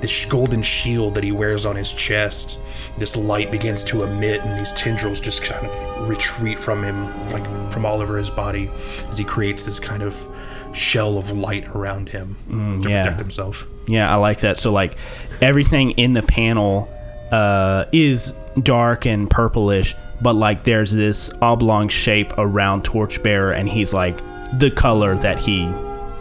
this 0.01 0.25
golden 0.25 0.61
shield 0.61 1.15
that 1.15 1.23
he 1.23 1.31
wears 1.31 1.65
on 1.65 1.75
his 1.75 1.93
chest, 1.93 2.59
this 2.97 3.15
light 3.15 3.51
begins 3.51 3.83
to 3.85 4.03
emit, 4.03 4.41
and 4.41 4.57
these 4.59 4.71
tendrils 4.73 5.19
just 5.19 5.43
kind 5.43 5.65
of 5.65 6.09
retreat 6.09 6.59
from 6.59 6.83
him, 6.83 7.29
like 7.29 7.45
from 7.71 7.85
all 7.85 8.01
over 8.01 8.17
his 8.17 8.29
body, 8.29 8.69
as 9.07 9.17
he 9.17 9.23
creates 9.23 9.65
this 9.65 9.79
kind 9.79 10.03
of 10.03 10.27
shell 10.73 11.17
of 11.17 11.31
light 11.31 11.67
around 11.69 12.09
him 12.09 12.35
to 12.49 12.89
yeah. 12.89 13.03
protect 13.03 13.19
himself. 13.19 13.65
Yeah, 13.87 14.11
I 14.11 14.15
like 14.15 14.39
that. 14.39 14.57
So 14.57 14.71
like 14.71 14.97
everything 15.41 15.91
in 15.91 16.13
the 16.13 16.23
panel 16.23 16.89
uh, 17.31 17.85
is 17.91 18.31
dark 18.61 19.05
and 19.05 19.29
purplish, 19.29 19.95
but 20.21 20.33
like 20.33 20.63
there's 20.63 20.91
this 20.91 21.31
oblong 21.41 21.89
shape 21.89 22.33
around 22.37 22.83
Torchbearer, 22.83 23.53
and 23.53 23.69
he's 23.69 23.93
like 23.93 24.17
the 24.59 24.71
color 24.71 25.15
that 25.15 25.39
he 25.39 25.67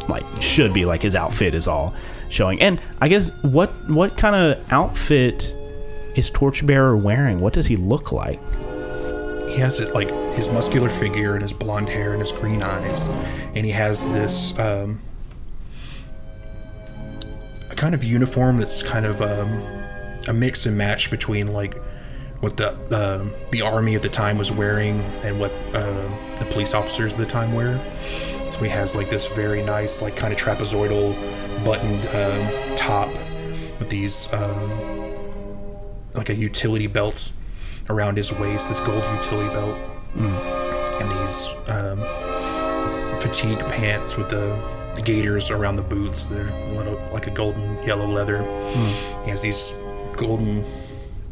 like 0.09 0.25
should 0.41 0.73
be. 0.73 0.85
Like 0.85 1.03
his 1.03 1.17
outfit 1.17 1.55
is 1.55 1.69
all 1.69 1.95
showing. 2.35 2.61
And 2.61 2.81
I 3.01 3.09
guess 3.09 3.31
what 3.43 3.71
what 3.89 4.17
kind 4.17 4.37
of 4.37 4.73
outfit 4.73 5.57
is 6.15 6.31
Torchbearer 6.31 6.97
wearing? 6.97 7.41
What 7.41 7.53
does 7.53 7.67
he 7.67 7.77
look 7.77 8.13
like? 8.13 8.41
He 9.49 9.61
has 9.61 9.81
it 9.81 9.95
like 9.95 10.11
his 10.35 10.51
muscular 10.51 10.89
figure 10.89 11.35
and 11.35 11.43
his 11.43 11.53
blonde 11.53 11.89
hair 11.89 12.13
and 12.13 12.21
his 12.21 12.33
green 12.33 12.63
eyes, 12.63 13.07
and 13.55 13.65
he 13.65 13.71
has 13.71 14.07
this 14.09 14.59
um, 14.59 15.01
a 17.71 17.75
kind 17.75 17.95
of 17.95 18.03
uniform 18.03 18.59
that's 18.59 18.83
kind 18.83 19.07
of 19.07 19.23
um, 19.23 19.63
a 20.29 20.33
mix 20.33 20.67
and 20.67 20.77
match 20.77 21.11
between 21.11 21.53
like 21.53 21.77
what 22.41 22.57
the 22.57 22.73
um 22.93 23.33
the 23.53 23.63
army 23.63 23.95
at 23.95 24.03
the 24.03 24.09
time 24.09 24.37
was 24.37 24.51
wearing 24.51 25.01
and 25.23 25.39
what 25.39 25.53
uh, 25.75 26.09
the 26.39 26.47
police 26.51 26.75
officers 26.75 27.13
at 27.13 27.19
the 27.19 27.27
time 27.27 27.53
wear. 27.53 27.81
So 28.55 28.63
he 28.63 28.69
has 28.71 28.95
like 28.95 29.11
this 29.11 29.27
very 29.27 29.65
nice 29.65 30.01
like 30.01 30.15
kind 30.15 30.33
of 30.33 30.39
trapezoidal 30.39 31.13
buttoned 31.65 32.07
um, 32.15 32.77
top 32.77 33.09
with 33.81 33.89
these 33.91 34.33
um, 34.33 34.71
like 36.15 36.29
a 36.29 36.35
utility 36.37 36.87
belt 36.87 37.33
around 37.91 38.17
his 38.17 38.33
waist, 38.33 38.69
this 38.69 38.79
gold 38.79 39.03
utility 39.17 39.53
belt, 39.53 39.77
and 41.01 41.11
these 41.11 41.53
um, 41.67 41.99
fatigue 43.19 43.59
pants 43.71 44.17
with 44.17 44.29
the, 44.29 44.57
the 44.95 45.03
gaiters 45.03 45.51
around 45.51 45.75
the 45.75 45.83
boots. 45.83 46.27
They're 46.27 46.53
little, 46.77 46.95
like 47.13 47.27
a 47.27 47.33
golden 47.33 47.83
yellow 47.83 48.07
leather. 48.07 48.41
He 49.25 49.31
has 49.31 49.43
these 49.43 49.73
golden 50.17 50.65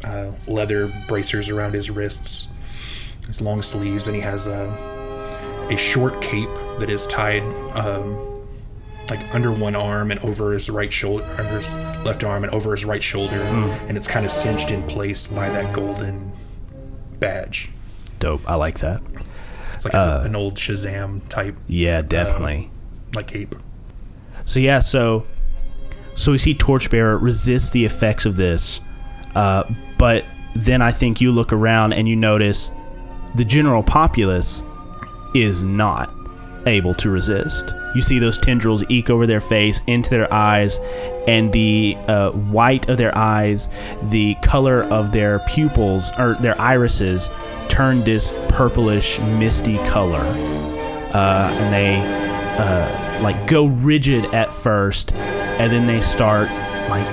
uh, 0.03 0.31
leather 0.45 0.91
bracers 1.07 1.47
around 1.47 1.73
his 1.73 1.89
wrists, 1.89 2.49
his 3.27 3.39
long 3.39 3.61
sleeves, 3.61 4.07
and 4.07 4.15
he 4.17 4.21
has 4.21 4.45
a, 4.47 4.67
a 5.69 5.77
short 5.77 6.21
cape 6.21 6.49
that 6.79 6.89
is 6.89 7.05
tied 7.07 7.43
um, 7.75 8.17
like 9.09 9.19
under 9.33 9.51
one 9.51 9.75
arm 9.75 10.11
and 10.11 10.19
over 10.21 10.53
his 10.53 10.69
right 10.69 10.91
shoulder, 10.91 11.25
under 11.37 11.57
his 11.57 11.73
left 12.05 12.23
arm 12.23 12.43
and 12.43 12.53
over 12.53 12.71
his 12.71 12.85
right 12.85 13.03
shoulder, 13.03 13.41
and 13.41 13.97
it's 13.97 14.07
kind 14.07 14.25
of 14.25 14.31
cinched 14.31 14.71
in 14.71 14.81
place 14.83 15.27
by 15.27 15.49
that 15.49 15.73
golden 15.73 16.31
badge. 17.19 17.69
Dope. 18.19 18.49
I 18.49 18.55
like 18.55 18.79
that. 18.79 19.01
It's 19.73 19.85
like 19.85 19.93
a, 19.93 20.21
an 20.23 20.35
old 20.35 20.55
Shazam 20.55 21.27
type 21.27 21.55
Yeah, 21.67 22.01
definitely. 22.01 22.71
like 23.13 23.27
cape. 23.27 23.55
So 24.45 24.59
yeah, 24.59 24.79
so 24.79 25.25
so 26.15 26.31
we 26.31 26.37
see 26.37 26.53
Torchbearer 26.53 27.17
resist 27.17 27.73
the 27.73 27.83
effects 27.83 28.25
of 28.25 28.35
this, 28.35 28.79
uh, 29.35 29.63
but 29.97 30.23
then 30.55 30.81
I 30.81 30.91
think 30.91 31.19
you 31.19 31.31
look 31.31 31.51
around 31.51 31.93
and 31.93 32.07
you 32.07 32.15
notice 32.15 32.71
the 33.35 33.43
general 33.43 33.81
populace 33.83 34.63
is 35.33 35.63
not 35.63 36.13
able 36.65 36.93
to 36.95 37.09
resist. 37.09 37.73
You 37.95 38.01
see 38.01 38.19
those 38.19 38.37
tendrils 38.37 38.83
eke 38.89 39.09
over 39.09 39.27
their 39.27 39.41
face, 39.41 39.81
into 39.87 40.09
their 40.09 40.31
eyes, 40.33 40.79
and 41.27 41.51
the 41.51 41.95
uh, 42.07 42.31
white 42.31 42.89
of 42.89 42.97
their 42.97 43.15
eyes, 43.17 43.69
the 44.03 44.35
color 44.41 44.83
of 44.83 45.11
their 45.11 45.39
pupils 45.47 46.11
or 46.17 46.35
their 46.35 46.59
irises, 46.59 47.29
turn 47.69 48.03
this 48.03 48.31
purplish, 48.49 49.19
misty 49.19 49.77
color, 49.89 50.21
uh, 51.13 51.49
and 51.51 51.73
they 51.73 52.01
uh, 52.59 53.21
like 53.23 53.47
go 53.47 53.65
rigid 53.65 54.25
at 54.33 54.53
first, 54.53 55.13
and 55.13 55.71
then 55.71 55.87
they 55.87 56.01
start 56.01 56.49
like 56.89 57.07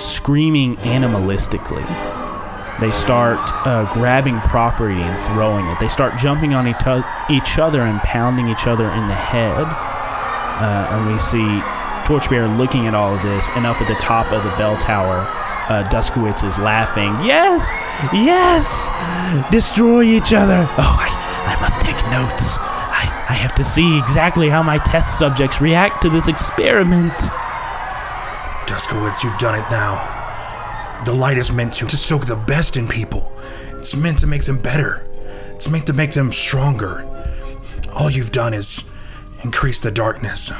screaming 0.00 0.76
animalistically. 0.78 1.84
They 2.80 2.90
start 2.90 3.38
uh, 3.66 3.90
grabbing 3.94 4.38
property 4.42 5.00
and 5.00 5.18
throwing 5.20 5.66
it. 5.66 5.80
They 5.80 5.88
start 5.88 6.18
jumping 6.18 6.52
on 6.54 6.68
each, 6.68 6.86
o- 6.86 7.04
each 7.30 7.58
other 7.58 7.80
and 7.82 8.00
pounding 8.00 8.48
each 8.48 8.66
other 8.66 8.90
in 8.90 9.08
the 9.08 9.14
head. 9.14 9.64
Uh, 9.64 10.88
and 10.90 11.06
we 11.12 11.18
see 11.18 11.60
Torchbearer 12.04 12.48
looking 12.58 12.86
at 12.86 12.94
all 12.94 13.14
of 13.14 13.22
this, 13.22 13.48
and 13.56 13.66
up 13.66 13.80
at 13.80 13.88
the 13.88 13.94
top 14.00 14.30
of 14.32 14.44
the 14.44 14.50
bell 14.56 14.76
tower, 14.78 15.26
uh, 15.68 15.82
Duskowitz 15.90 16.44
is 16.44 16.58
laughing. 16.58 17.12
Yes, 17.26 17.68
yes, 18.12 18.88
destroy 19.50 20.02
each 20.02 20.32
other. 20.32 20.66
Oh, 20.78 20.96
I, 21.00 21.56
I 21.56 21.60
must 21.60 21.80
take 21.80 21.96
notes. 22.12 22.56
I, 22.60 23.26
I 23.28 23.32
have 23.32 23.54
to 23.56 23.64
see 23.64 23.98
exactly 23.98 24.48
how 24.48 24.62
my 24.62 24.78
test 24.78 25.18
subjects 25.18 25.60
react 25.60 26.02
to 26.02 26.08
this 26.08 26.28
experiment. 26.28 27.12
Duskowitz, 28.66 29.22
you've 29.24 29.36
done 29.38 29.54
it 29.54 29.68
now. 29.70 30.15
The 31.04 31.14
light 31.14 31.38
is 31.38 31.52
meant 31.52 31.74
to, 31.74 31.86
to 31.86 31.96
stoke 31.96 32.26
the 32.26 32.36
best 32.36 32.76
in 32.76 32.88
people. 32.88 33.32
It's 33.74 33.94
meant 33.94 34.18
to 34.18 34.26
make 34.26 34.44
them 34.44 34.58
better. 34.58 35.06
It's 35.54 35.68
meant 35.68 35.86
to 35.86 35.92
make 35.92 36.12
them 36.12 36.32
stronger. 36.32 37.06
All 37.94 38.10
you've 38.10 38.32
done 38.32 38.54
is 38.54 38.84
increase 39.42 39.80
the 39.80 39.90
darkness. 39.90 40.52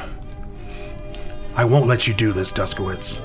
I 1.57 1.65
won't 1.65 1.87
let 1.87 2.07
you 2.07 2.15
do 2.15 2.33
this, 2.33 2.53
Duskowitz. 2.53 3.21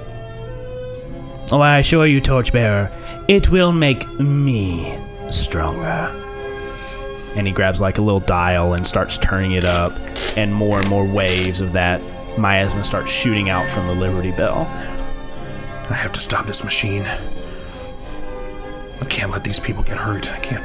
Oh, 1.52 1.60
I 1.60 1.80
assure 1.80 2.06
you, 2.06 2.22
Torchbearer, 2.22 2.92
it 3.28 3.50
will 3.50 3.72
make 3.72 4.10
me 4.20 4.98
stronger. 5.30 6.10
And 7.36 7.46
he 7.46 7.54
grabs 7.54 7.82
like 7.82 7.98
a 7.98 8.02
little 8.02 8.22
dial 8.22 8.74
and 8.74 8.88
starts 8.88 9.18
turning 9.18 9.52
it 9.52 9.66
up, 9.66 9.92
and 10.38 10.54
more 10.56 10.80
and 10.80 10.90
more 10.90 11.06
waves 11.06 11.60
of 11.62 11.74
that 11.74 12.02
miasma 12.38 12.84
starts 12.84 13.12
shooting 13.12 13.50
out 13.50 13.68
from 13.70 13.88
the 13.88 13.94
Liberty 13.94 14.32
Bell. 14.32 14.66
I 15.92 15.96
have 15.96 16.14
to 16.14 16.20
stop 16.20 16.48
this 16.48 16.64
machine. 16.64 17.04
I 19.02 19.06
can't 19.10 19.30
let 19.30 19.44
these 19.44 19.60
people 19.60 19.84
get 19.84 19.98
hurt. 19.98 20.32
I 20.32 20.40
can't. 20.40 20.64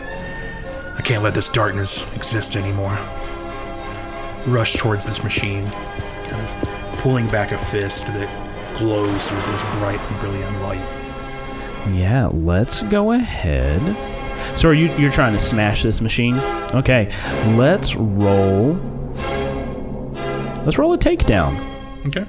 I 0.97 1.03
can't 1.03 1.23
let 1.23 1.35
this 1.35 1.49
darkness 1.49 2.07
exist 2.15 2.55
anymore. 2.55 2.97
Rush 4.47 4.75
towards 4.75 5.05
this 5.05 5.25
machine, 5.25 5.67
kind 5.67 6.43
of 6.43 6.99
pulling 6.99 7.27
back 7.29 7.51
a 7.51 7.59
fist 7.59 8.07
that 8.07 8.79
glows 8.79 9.33
with 9.33 9.47
this 9.47 9.62
bright 9.79 10.01
and 10.01 10.21
brilliant 10.21 10.62
light. 10.62 10.81
Yeah, 11.93 12.31
let's 12.33 12.83
go 12.85 13.12
ahead. 13.12 13.81
So 14.57 14.69
are 14.69 14.75
you 14.75 14.95
you're 14.97 15.11
trying 15.11 15.33
to 15.33 15.39
smash 15.41 15.83
this 15.83 16.01
machine? 16.01 16.35
Okay, 16.73 17.11
let's 17.57 17.97
roll. 17.97 18.75
Let's 20.65 20.79
roll 20.79 20.93
a 20.93 20.99
takedown. 20.99 21.59
Okay. 22.07 22.25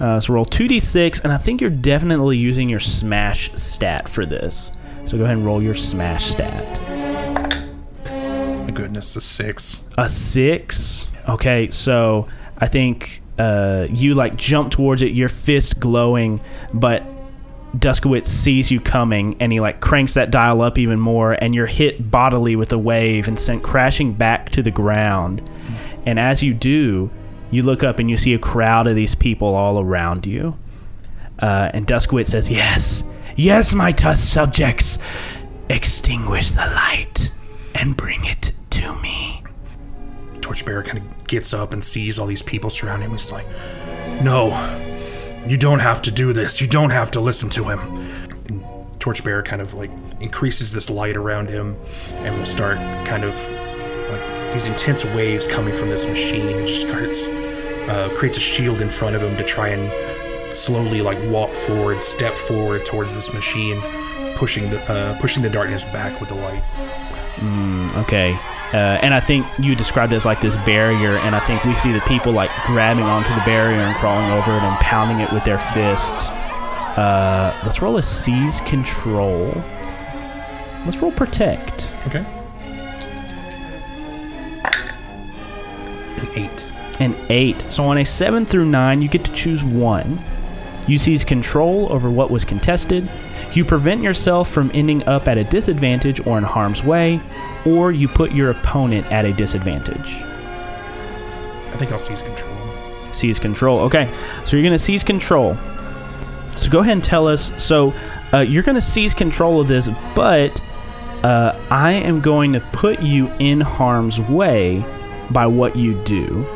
Uh, 0.00 0.18
so 0.20 0.34
roll 0.34 0.44
2d6, 0.44 1.22
and 1.22 1.32
I 1.32 1.38
think 1.38 1.60
you're 1.60 1.70
definitely 1.70 2.36
using 2.36 2.68
your 2.68 2.80
smash 2.80 3.52
stat 3.52 4.08
for 4.08 4.26
this. 4.26 4.72
So 5.06 5.18
go 5.18 5.24
ahead 5.24 5.36
and 5.36 5.46
roll 5.46 5.62
your 5.62 5.74
smash 5.74 6.24
stat. 6.24 6.80
My 8.64 8.70
goodness, 8.72 9.14
a 9.16 9.20
six. 9.20 9.82
A 9.98 10.08
six. 10.08 11.04
Okay, 11.28 11.70
so 11.70 12.26
I 12.58 12.66
think 12.66 13.22
uh, 13.38 13.86
you 13.90 14.14
like 14.14 14.36
jump 14.36 14.72
towards 14.72 15.02
it, 15.02 15.12
your 15.12 15.28
fist 15.28 15.78
glowing, 15.78 16.40
but 16.72 17.02
Duskowitz 17.78 18.26
sees 18.26 18.70
you 18.70 18.80
coming 18.80 19.36
and 19.40 19.52
he 19.52 19.60
like 19.60 19.80
cranks 19.80 20.14
that 20.14 20.30
dial 20.30 20.62
up 20.62 20.78
even 20.78 20.98
more, 20.98 21.32
and 21.32 21.54
you're 21.54 21.66
hit 21.66 22.10
bodily 22.10 22.56
with 22.56 22.72
a 22.72 22.78
wave 22.78 23.28
and 23.28 23.38
sent 23.38 23.62
crashing 23.62 24.12
back 24.12 24.50
to 24.50 24.62
the 24.62 24.70
ground. 24.70 25.48
And 26.06 26.18
as 26.18 26.42
you 26.42 26.54
do, 26.54 27.10
you 27.54 27.62
look 27.62 27.82
up 27.82 27.98
and 27.98 28.10
you 28.10 28.16
see 28.16 28.34
a 28.34 28.38
crowd 28.38 28.86
of 28.86 28.94
these 28.94 29.14
people 29.14 29.54
all 29.54 29.80
around 29.80 30.26
you. 30.26 30.56
Uh, 31.38 31.70
and 31.74 31.86
Duskowitz 31.86 32.28
says, 32.28 32.50
Yes, 32.50 33.02
yes, 33.36 33.72
my 33.72 33.92
Tusk 33.92 34.32
subjects, 34.32 34.98
extinguish 35.68 36.52
the 36.52 36.66
light 36.74 37.30
and 37.74 37.96
bring 37.96 38.20
it 38.24 38.52
to 38.70 38.94
me. 39.02 39.42
Torchbearer 40.40 40.82
kind 40.82 40.98
of 40.98 41.26
gets 41.26 41.52
up 41.54 41.72
and 41.72 41.82
sees 41.82 42.18
all 42.18 42.26
these 42.26 42.42
people 42.42 42.70
surrounding 42.70 43.08
him. 43.08 43.16
He's 43.16 43.32
like, 43.32 43.46
No, 44.22 44.48
you 45.46 45.56
don't 45.56 45.80
have 45.80 46.02
to 46.02 46.10
do 46.10 46.32
this. 46.32 46.60
You 46.60 46.66
don't 46.66 46.90
have 46.90 47.10
to 47.12 47.20
listen 47.20 47.48
to 47.50 47.64
him. 47.64 47.80
And 48.46 48.64
Torchbearer 49.00 49.42
kind 49.42 49.60
of 49.60 49.74
like 49.74 49.90
increases 50.20 50.72
this 50.72 50.88
light 50.88 51.16
around 51.16 51.48
him 51.48 51.76
and 52.10 52.36
will 52.36 52.46
start 52.46 52.76
kind 53.06 53.24
of 53.24 53.34
like 54.10 54.52
these 54.52 54.66
intense 54.66 55.04
waves 55.04 55.46
coming 55.46 55.74
from 55.74 55.90
this 55.90 56.06
machine 56.06 56.48
and 56.48 56.66
just 56.66 56.80
starts, 56.82 57.26
uh, 57.88 58.08
creates 58.16 58.36
a 58.36 58.40
shield 58.40 58.80
in 58.80 58.90
front 58.90 59.16
of 59.16 59.22
him 59.22 59.36
to 59.36 59.44
try 59.44 59.68
and 59.68 60.56
slowly 60.56 61.02
like 61.02 61.18
walk 61.30 61.50
forward, 61.52 62.02
step 62.02 62.34
forward 62.34 62.84
towards 62.86 63.14
this 63.14 63.32
machine, 63.32 63.80
pushing 64.36 64.70
the 64.70 64.80
uh, 64.90 65.18
pushing 65.20 65.42
the 65.42 65.50
darkness 65.50 65.84
back 65.84 66.18
with 66.20 66.28
the 66.28 66.34
light. 66.34 66.62
Okay. 67.96 68.38
Uh, 68.72 68.98
and 69.02 69.14
I 69.14 69.20
think 69.20 69.46
you 69.58 69.76
described 69.76 70.12
it 70.12 70.16
as 70.16 70.24
like 70.24 70.40
this 70.40 70.56
barrier, 70.64 71.18
and 71.18 71.36
I 71.36 71.40
think 71.40 71.64
we 71.64 71.74
see 71.74 71.92
the 71.92 72.00
people 72.00 72.32
like 72.32 72.50
grabbing 72.66 73.04
onto 73.04 73.32
the 73.34 73.42
barrier 73.44 73.78
and 73.78 73.94
crawling 73.96 74.30
over 74.32 74.56
it 74.56 74.62
and 74.62 74.76
pounding 74.80 75.20
it 75.20 75.32
with 75.32 75.44
their 75.44 75.58
fists. 75.58 76.28
Uh, 76.96 77.56
let's 77.64 77.80
roll 77.80 77.98
a 77.98 78.02
seize 78.02 78.60
control. 78.62 79.52
Let's 80.84 80.96
roll 80.98 81.12
protect. 81.12 81.92
Okay. 82.06 82.24
An 86.18 86.28
eight. 86.34 86.73
An 87.00 87.14
eight. 87.28 87.56
So 87.70 87.84
on 87.84 87.98
a 87.98 88.04
seven 88.04 88.46
through 88.46 88.66
nine, 88.66 89.02
you 89.02 89.08
get 89.08 89.24
to 89.24 89.32
choose 89.32 89.64
one. 89.64 90.18
You 90.86 90.98
seize 90.98 91.24
control 91.24 91.90
over 91.92 92.10
what 92.10 92.30
was 92.30 92.44
contested. 92.44 93.08
You 93.52 93.64
prevent 93.64 94.02
yourself 94.02 94.50
from 94.50 94.70
ending 94.74 95.02
up 95.04 95.28
at 95.28 95.38
a 95.38 95.44
disadvantage 95.44 96.24
or 96.26 96.38
in 96.38 96.44
harm's 96.44 96.84
way, 96.84 97.20
or 97.64 97.90
you 97.92 98.06
put 98.06 98.32
your 98.32 98.50
opponent 98.50 99.10
at 99.10 99.24
a 99.24 99.32
disadvantage. 99.32 100.22
I 101.72 101.76
think 101.76 101.90
I'll 101.90 101.98
seize 101.98 102.22
control. 102.22 102.54
Seize 103.12 103.38
control. 103.38 103.80
Okay, 103.80 104.08
so 104.44 104.56
you're 104.56 104.62
going 104.62 104.72
to 104.72 104.78
seize 104.78 105.02
control. 105.02 105.56
So 106.56 106.70
go 106.70 106.80
ahead 106.80 106.92
and 106.92 107.04
tell 107.04 107.26
us. 107.26 107.50
So 107.62 107.92
uh, 108.32 108.40
you're 108.40 108.62
going 108.62 108.76
to 108.76 108.82
seize 108.82 109.14
control 109.14 109.60
of 109.60 109.68
this, 109.68 109.88
but 110.14 110.62
uh, 111.24 111.58
I 111.70 111.92
am 111.92 112.20
going 112.20 112.52
to 112.52 112.60
put 112.60 113.00
you 113.00 113.32
in 113.38 113.60
harm's 113.60 114.20
way 114.20 114.84
by 115.30 115.46
what 115.46 115.74
you 115.74 115.94
do. 116.04 116.46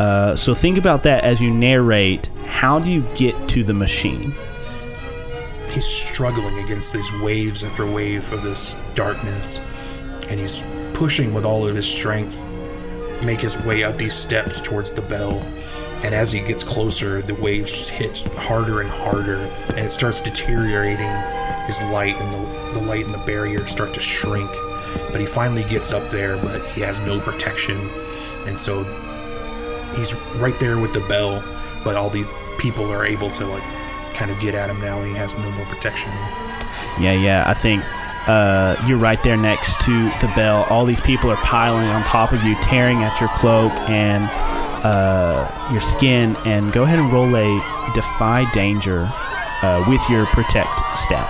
Uh, 0.00 0.34
so 0.34 0.54
think 0.54 0.78
about 0.78 1.02
that 1.02 1.24
as 1.24 1.40
you 1.40 1.52
narrate. 1.52 2.28
How 2.46 2.78
do 2.78 2.90
you 2.90 3.02
get 3.14 3.34
to 3.50 3.62
the 3.62 3.74
machine? 3.74 4.34
he's 5.70 5.86
struggling 5.86 6.58
against 6.64 6.92
these 6.92 7.10
waves 7.20 7.62
after 7.62 7.86
wave 7.86 8.30
of 8.32 8.42
this 8.42 8.74
darkness 8.94 9.60
and 10.28 10.40
he's 10.40 10.64
pushing 10.94 11.32
with 11.32 11.44
all 11.44 11.66
of 11.66 11.76
his 11.76 11.86
strength 11.86 12.44
make 13.22 13.40
his 13.40 13.56
way 13.64 13.84
up 13.84 13.96
these 13.96 14.14
steps 14.14 14.60
towards 14.60 14.92
the 14.92 15.02
bell 15.02 15.32
and 16.02 16.14
as 16.14 16.32
he 16.32 16.40
gets 16.40 16.64
closer 16.64 17.22
the 17.22 17.34
waves 17.34 17.70
just 17.70 17.90
hit 17.90 18.18
harder 18.36 18.80
and 18.80 18.90
harder 18.90 19.36
and 19.68 19.78
it 19.78 19.92
starts 19.92 20.20
deteriorating 20.20 21.10
his 21.66 21.80
light 21.82 22.16
and 22.16 22.32
the, 22.32 22.80
the 22.80 22.86
light 22.86 23.04
and 23.04 23.14
the 23.14 23.18
barrier 23.18 23.64
start 23.66 23.94
to 23.94 24.00
shrink 24.00 24.50
but 25.12 25.20
he 25.20 25.26
finally 25.26 25.64
gets 25.64 25.92
up 25.92 26.08
there 26.10 26.36
but 26.38 26.64
he 26.70 26.80
has 26.80 26.98
no 27.00 27.20
protection 27.20 27.78
and 28.48 28.58
so 28.58 28.82
he's 29.96 30.14
right 30.36 30.58
there 30.60 30.78
with 30.78 30.92
the 30.92 31.00
bell 31.00 31.42
but 31.84 31.96
all 31.96 32.10
the 32.10 32.26
people 32.58 32.90
are 32.92 33.04
able 33.04 33.30
to 33.30 33.46
like 33.46 33.62
kind 34.14 34.30
of 34.30 34.38
get 34.40 34.54
at 34.54 34.68
him 34.68 34.80
now 34.80 35.02
he 35.02 35.12
has 35.14 35.36
no 35.38 35.50
more 35.52 35.66
protection 35.66 36.10
Yeah, 36.98 37.12
yeah. 37.12 37.44
I 37.46 37.54
think 37.54 37.82
uh, 38.28 38.76
you're 38.86 38.98
right 38.98 39.22
there 39.22 39.36
next 39.36 39.80
to 39.82 39.92
the 40.20 40.30
bell. 40.36 40.66
All 40.70 40.84
these 40.84 41.00
people 41.00 41.30
are 41.30 41.36
piling 41.38 41.86
on 41.88 42.04
top 42.04 42.32
of 42.32 42.44
you, 42.44 42.54
tearing 42.56 42.98
at 43.02 43.18
your 43.20 43.30
cloak 43.30 43.72
and 43.88 44.24
uh, 44.84 45.48
your 45.72 45.80
skin. 45.80 46.36
And 46.44 46.72
go 46.72 46.82
ahead 46.84 46.98
and 46.98 47.12
roll 47.12 47.34
a 47.34 47.92
defy 47.94 48.50
danger 48.52 49.10
uh, 49.62 49.84
with 49.88 50.06
your 50.10 50.26
protect 50.26 50.78
stat. 50.94 51.28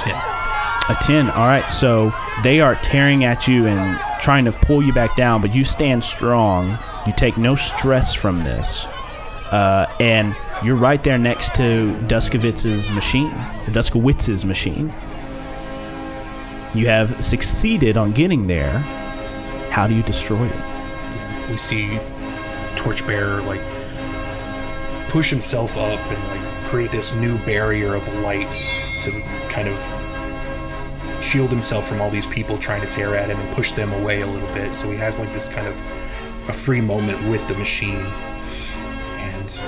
10 0.00 0.14
A 0.88 0.96
10. 1.00 1.30
All 1.30 1.46
right. 1.46 1.68
So 1.70 2.12
they 2.42 2.60
are 2.60 2.74
tearing 2.76 3.24
at 3.24 3.46
you 3.46 3.66
and 3.66 3.98
trying 4.20 4.44
to 4.44 4.52
pull 4.52 4.82
you 4.82 4.92
back 4.92 5.16
down, 5.16 5.40
but 5.40 5.54
you 5.54 5.64
stand 5.64 6.04
strong. 6.04 6.78
You 7.06 7.12
take 7.16 7.36
no 7.36 7.54
stress 7.54 8.14
from 8.14 8.40
this. 8.40 8.84
Uh, 9.50 9.86
and 9.98 10.36
you're 10.62 10.76
right 10.76 11.02
there 11.02 11.18
next 11.18 11.54
to 11.56 11.96
Duskowitz's 12.06 12.90
machine, 12.90 13.30
Duskowitz's 13.66 14.44
machine. 14.44 14.92
You 16.74 16.86
have 16.86 17.24
succeeded 17.24 17.96
on 17.96 18.12
getting 18.12 18.46
there. 18.46 18.78
How 19.70 19.86
do 19.86 19.94
you 19.94 20.02
destroy 20.02 20.44
it? 20.46 20.70
we 21.50 21.56
see 21.56 21.98
Torchbearer 22.76 23.42
like 23.42 23.60
push 25.08 25.28
himself 25.28 25.76
up 25.76 25.98
and 25.98 26.28
like 26.28 26.70
create 26.70 26.92
this 26.92 27.14
new 27.16 27.36
barrier 27.38 27.94
of 27.94 28.06
light 28.18 28.48
to 29.02 29.10
kind 29.48 29.68
of 29.68 30.09
shield 31.30 31.50
himself 31.50 31.86
from 31.86 32.00
all 32.00 32.10
these 32.10 32.26
people 32.26 32.58
trying 32.58 32.80
to 32.80 32.88
tear 32.88 33.14
at 33.14 33.30
him 33.30 33.38
and 33.38 33.54
push 33.54 33.70
them 33.70 33.92
away 33.92 34.22
a 34.22 34.26
little 34.26 34.52
bit. 34.52 34.74
So 34.74 34.90
he 34.90 34.96
has 34.96 35.20
like 35.20 35.32
this 35.32 35.48
kind 35.48 35.68
of 35.68 35.80
a 36.48 36.52
free 36.52 36.80
moment 36.80 37.22
with 37.30 37.46
the 37.46 37.54
machine. 37.54 38.04
And 39.16 39.60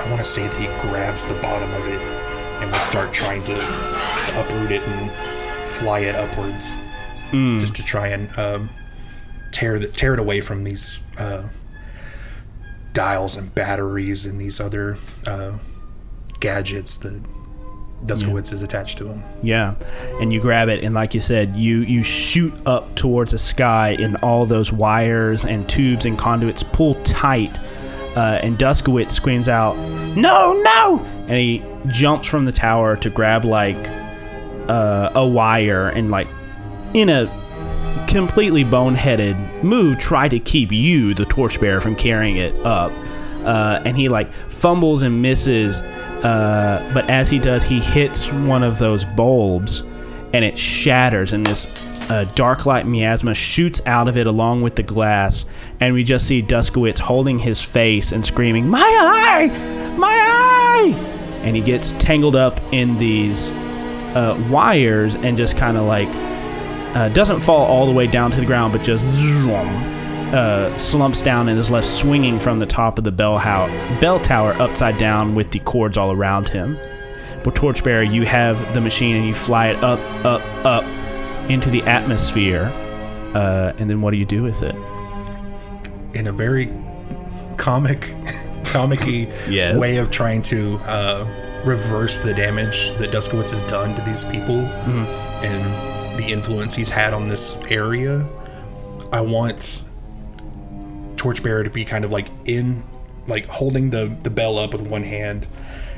I 0.00 0.06
want 0.10 0.18
to 0.18 0.24
say 0.24 0.48
that 0.48 0.56
he 0.56 0.66
grabs 0.88 1.24
the 1.24 1.34
bottom 1.34 1.72
of 1.74 1.86
it 1.86 2.00
and 2.60 2.72
will 2.72 2.78
start 2.80 3.12
trying 3.12 3.44
to, 3.44 3.54
to 3.54 4.40
uproot 4.40 4.72
it 4.72 4.82
and 4.82 5.10
fly 5.64 6.00
it 6.00 6.16
upwards, 6.16 6.74
just 7.60 7.76
to 7.76 7.84
try 7.84 8.08
and 8.08 8.36
um, 8.36 8.70
tear 9.52 9.78
the, 9.78 9.86
tear 9.86 10.14
it 10.14 10.18
away 10.18 10.40
from 10.40 10.64
these 10.64 11.02
uh, 11.18 11.44
dials 12.92 13.36
and 13.36 13.54
batteries 13.54 14.26
and 14.26 14.40
these 14.40 14.60
other 14.60 14.98
uh, 15.28 15.56
gadgets 16.40 16.96
that 16.98 17.22
Duskowitz 18.04 18.52
is 18.52 18.62
attached 18.62 18.98
to 18.98 19.08
him. 19.08 19.22
Yeah, 19.42 19.74
and 20.20 20.32
you 20.32 20.40
grab 20.40 20.68
it, 20.68 20.82
and 20.82 20.94
like 20.94 21.14
you 21.14 21.20
said, 21.20 21.56
you 21.56 21.80
you 21.80 22.02
shoot 22.02 22.52
up 22.66 22.94
towards 22.94 23.32
the 23.32 23.38
sky, 23.38 23.96
and 23.98 24.16
all 24.16 24.46
those 24.46 24.72
wires 24.72 25.44
and 25.44 25.68
tubes 25.68 26.06
and 26.06 26.18
conduits 26.18 26.62
pull 26.62 26.94
tight. 27.02 27.58
Uh, 28.16 28.40
and 28.42 28.58
Duskowitz 28.58 29.10
screams 29.10 29.48
out, 29.48 29.76
"No, 30.16 30.52
no!" 30.62 31.06
And 31.28 31.32
he 31.32 31.62
jumps 31.88 32.26
from 32.26 32.44
the 32.44 32.52
tower 32.52 32.96
to 32.96 33.10
grab 33.10 33.44
like 33.44 33.76
uh, 34.68 35.10
a 35.14 35.26
wire 35.26 35.88
and 35.88 36.10
like 36.10 36.26
in 36.94 37.08
a 37.08 37.26
completely 38.08 38.64
boneheaded 38.64 39.62
move, 39.62 39.98
try 39.98 40.28
to 40.28 40.38
keep 40.40 40.72
you, 40.72 41.14
the 41.14 41.24
torchbearer, 41.24 41.80
from 41.80 41.94
carrying 41.94 42.36
it 42.36 42.54
up. 42.66 42.92
Uh, 43.44 43.80
and 43.84 43.96
he 43.96 44.08
like 44.08 44.30
fumbles 44.32 45.02
and 45.02 45.22
misses, 45.22 45.80
uh, 46.22 46.92
but 46.92 47.08
as 47.08 47.30
he 47.30 47.38
does, 47.38 47.62
he 47.64 47.80
hits 47.80 48.32
one 48.32 48.62
of 48.62 48.78
those 48.78 49.04
bulbs, 49.04 49.80
and 50.32 50.44
it 50.44 50.58
shatters, 50.58 51.32
and 51.32 51.46
this 51.46 51.90
a 52.10 52.26
dark 52.34 52.66
light 52.66 52.86
miasma 52.86 53.32
shoots 53.32 53.80
out 53.86 54.08
of 54.08 54.16
it 54.16 54.26
along 54.26 54.62
with 54.62 54.74
the 54.74 54.82
glass, 54.82 55.44
and 55.78 55.94
we 55.94 56.02
just 56.02 56.26
see 56.26 56.42
Duskowitz 56.42 56.98
holding 56.98 57.38
his 57.38 57.62
face 57.62 58.12
and 58.12 58.26
screaming, 58.26 58.68
"My 58.68 58.80
eye! 58.80 59.96
My 59.96 60.08
eye!" 60.08 60.92
And 61.42 61.54
he 61.54 61.62
gets 61.62 61.92
tangled 61.92 62.36
up 62.36 62.60
in 62.72 62.98
these 62.98 63.52
uh, 64.14 64.36
wires 64.50 65.14
and 65.16 65.36
just 65.36 65.56
kind 65.56 65.76
of 65.76 65.84
like 65.84 66.08
uh, 66.96 67.08
doesn't 67.10 67.40
fall 67.40 67.66
all 67.66 67.86
the 67.86 67.92
way 67.92 68.06
down 68.06 68.30
to 68.32 68.40
the 68.40 68.46
ground, 68.46 68.72
but 68.72 68.82
just 68.82 69.04
zoom, 69.14 69.50
uh, 70.34 70.76
slumps 70.76 71.22
down 71.22 71.48
and 71.48 71.58
is 71.58 71.70
left 71.70 71.86
swinging 71.88 72.38
from 72.38 72.58
the 72.58 72.66
top 72.66 72.98
of 72.98 73.04
the 73.04 73.12
bell, 73.12 73.38
how- 73.38 73.66
bell 74.00 74.18
tower 74.20 74.52
upside 74.60 74.96
down 74.98 75.34
with 75.34 75.50
the 75.50 75.58
cords 75.60 75.96
all 75.98 76.12
around 76.12 76.48
him. 76.48 76.76
But 77.42 77.54
Torchbearer, 77.54 78.02
you 78.02 78.24
have 78.26 78.74
the 78.74 78.80
machine 78.80 79.16
and 79.16 79.26
you 79.26 79.34
fly 79.34 79.68
it 79.68 79.82
up, 79.82 79.98
up, 80.24 80.42
up 80.64 80.84
into 81.50 81.70
the 81.70 81.82
atmosphere. 81.82 82.70
Uh, 83.34 83.72
and 83.78 83.88
then 83.88 84.00
what 84.02 84.10
do 84.10 84.18
you 84.18 84.26
do 84.26 84.42
with 84.42 84.62
it? 84.62 84.74
in 86.12 86.26
a 86.26 86.32
very 86.32 86.68
comic, 87.56 88.12
comic-y 88.64 89.28
Yes. 89.48 89.76
way 89.78 89.98
of 89.98 90.10
trying 90.10 90.42
to 90.42 90.74
uh, 90.84 91.24
reverse 91.64 92.20
the 92.20 92.34
damage 92.34 92.90
that 92.98 93.12
Duskowitz 93.12 93.50
has 93.52 93.62
done 93.62 93.94
to 93.94 94.02
these 94.02 94.24
people 94.24 94.58
and 95.44 96.18
the 96.18 96.24
influence 96.26 96.74
he's 96.74 96.90
had 96.90 97.14
on 97.14 97.28
this 97.28 97.56
area. 97.70 98.26
I 99.12 99.20
want 99.20 99.84
Torchbearer 101.20 101.64
to 101.64 101.70
be 101.70 101.84
kind 101.84 102.04
of 102.04 102.10
like 102.10 102.28
in, 102.46 102.82
like 103.26 103.46
holding 103.46 103.90
the 103.90 104.16
the 104.22 104.30
bell 104.30 104.58
up 104.58 104.72
with 104.72 104.82
one 104.82 105.04
hand, 105.04 105.46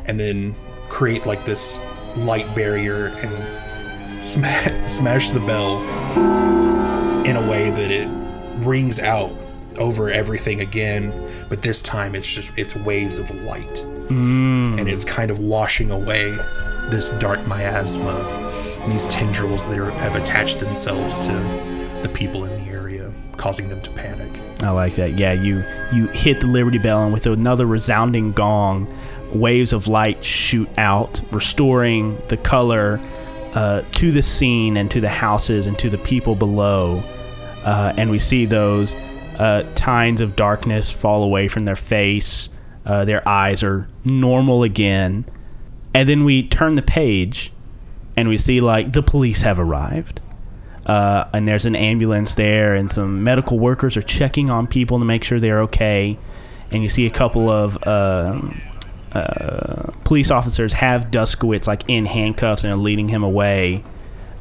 and 0.05 0.19
then 0.19 0.55
create 0.89 1.27
like 1.27 1.45
this 1.45 1.79
light 2.17 2.53
barrier 2.55 3.07
and 3.07 4.23
smash 4.23 4.87
smash 4.91 5.31
the 5.31 5.41
bell 5.41 5.81
in 7.25 7.37
a 7.37 7.49
way 7.49 7.71
that 7.71 7.91
it 7.91 8.09
rings 8.67 8.99
out 8.99 9.33
over 9.79 10.11
everything 10.11 10.61
again 10.61 11.13
but 11.53 11.61
this 11.61 11.83
time 11.83 12.15
it's 12.15 12.33
just 12.33 12.51
it's 12.57 12.75
waves 12.75 13.19
of 13.19 13.31
light. 13.45 13.85
Mm. 14.09 14.81
And 14.81 14.89
it's 14.89 15.05
kind 15.05 15.31
of 15.31 15.39
washing 15.39 15.91
away 15.91 16.31
this 16.89 17.11
dark 17.19 17.47
miasma 17.47 18.41
these 18.89 19.07
tendrils 19.07 19.67
that 19.67 19.79
are, 19.79 19.91
have 19.91 20.17
attached 20.17 20.61
themselves 20.61 21.21
to 21.27 21.33
the 22.03 22.09
people 22.09 22.47
in 22.47 22.55
the 22.55 22.72
causing 23.37 23.69
them 23.69 23.81
to 23.83 23.91
panic 23.91 24.31
I 24.63 24.71
like 24.71 24.95
that. 24.95 25.19
Yeah, 25.19 25.33
you 25.33 25.65
you 25.93 26.07
hit 26.09 26.41
the 26.41 26.47
Liberty 26.47 26.79
Bell, 26.79 27.03
and 27.03 27.13
with 27.13 27.27
another 27.27 27.67
resounding 27.67 28.33
gong, 28.33 28.93
waves 29.35 29.73
of 29.73 29.89
light 29.89 30.25
shoot 30.25 30.69
out, 30.79 31.21
restoring 31.33 32.17
the 32.29 32.37
color 32.37 33.01
uh, 33.55 33.83
to 33.93 34.13
the 34.13 34.23
scene 34.23 34.77
and 34.77 34.91
to 34.93 35.01
the 35.01 35.09
houses 35.09 35.67
and 35.67 35.79
to 35.81 35.91
the 35.91 35.99
people 35.99 36.35
below. 36.37 37.03
Uh, 37.65 37.93
and 37.97 38.11
we 38.11 38.19
see 38.19 38.47
those 38.47 38.95
uh, 39.39 39.65
tines 39.75 40.21
of 40.21 40.37
darkness 40.37 40.91
fall 40.91 41.25
away 41.25 41.49
from 41.49 41.65
their 41.65 41.77
face. 41.77 42.49
Uh, 42.87 43.05
their 43.05 43.27
eyes 43.29 43.63
are 43.63 43.89
normal 44.05 44.63
again. 44.63 45.25
And 45.95 46.09
then 46.09 46.25
we 46.25 46.49
turn 46.49 46.75
the 46.75 46.83
page, 46.83 47.53
and 48.17 48.29
we 48.29 48.37
see 48.37 48.61
like 48.61 48.93
the 48.93 49.03
police 49.03 49.43
have 49.43 49.59
arrived 49.59 50.21
uh, 50.87 51.25
and 51.33 51.47
there's 51.47 51.67
an 51.67 51.77
ambulance 51.77 52.35
there, 52.35 52.75
and 52.75 52.91
some 52.91 53.23
medical 53.23 53.59
workers 53.59 53.97
are 53.97 54.03
checking 54.03 54.51
on 54.51 54.67
people 54.67 54.99
to 54.99 55.05
make 55.05 55.25
sure 55.25 55.41
they're 55.41 55.63
okay. 55.63 56.19
And 56.71 56.83
you 56.83 56.89
see 56.89 57.07
a 57.07 57.11
couple 57.11 57.51
of 57.51 57.87
um 57.87 58.61
uh, 59.15 59.93
police 60.05 60.31
officers 60.31 60.73
have 60.73 61.11
Duskowitz 61.11 61.67
like 61.67 61.85
in 61.89 62.07
handcuffs 62.07 62.65
and 62.65 62.73
are 62.73 62.79
leading 62.79 63.09
him 63.09 63.23
away. 63.23 63.85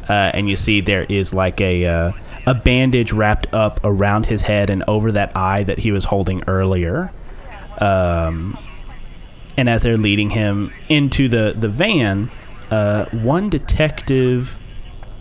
Uh, 0.10 0.32
and 0.34 0.50
you 0.50 0.56
see 0.56 0.82
there 0.82 1.04
is 1.04 1.34
like 1.34 1.62
a 1.62 1.86
uh, 1.86 2.12
a 2.46 2.56
bandage 2.56 3.12
wrapped 3.12 3.54
up 3.54 3.80
around 3.84 4.26
his 4.26 4.42
head 4.42 4.70
and 4.70 4.84
over 4.88 5.12
that 5.12 5.36
eye 5.36 5.64
that 5.64 5.78
he 5.78 5.92
was 5.92 6.06
holding 6.06 6.44
earlier. 6.48 7.12
Um, 7.80 8.58
and 9.58 9.70
as 9.70 9.84
they're 9.84 9.98
leading 9.98 10.30
him 10.30 10.74
into 10.90 11.28
the 11.28 11.54
the 11.56 11.70
van, 11.70 12.32
uh, 12.72 13.06
one 13.12 13.50
detective 13.50 14.58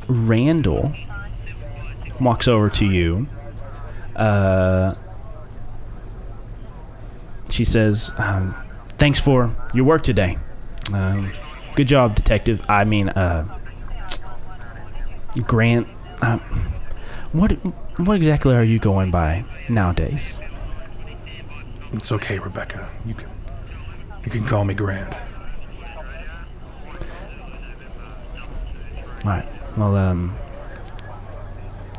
Randall 0.09 0.95
walks 2.21 2.49
over 2.49 2.69
to 2.71 2.87
you. 2.87 3.27
Uh, 4.17 4.95
she 7.49 7.65
says, 7.65 8.13
um, 8.19 8.55
"Thanks 8.99 9.19
for 9.19 9.55
your 9.75 9.85
work 9.85 10.03
today. 10.03 10.39
Um, 10.93 11.33
good 11.75 11.89
job, 11.89 12.15
detective. 12.15 12.65
I 12.69 12.85
mean, 12.85 13.09
uh, 13.11 13.45
Grant. 15.47 15.87
Uh, 16.21 16.39
what 17.33 17.53
what 17.99 18.17
exactly 18.17 18.55
are 18.55 18.65
you 18.65 18.79
going 18.79 19.11
by 19.11 19.45
nowadays?" 19.69 20.39
it's 21.93 22.13
okay 22.13 22.39
rebecca 22.39 22.89
you 23.05 23.15
can 23.15 23.29
you 24.25 24.31
can 24.31 24.47
call 24.47 24.65
me 24.65 24.75
grant 24.75 25.19
All 29.25 29.31
right. 29.33 29.47
Well, 29.77 29.97
um, 29.97 30.35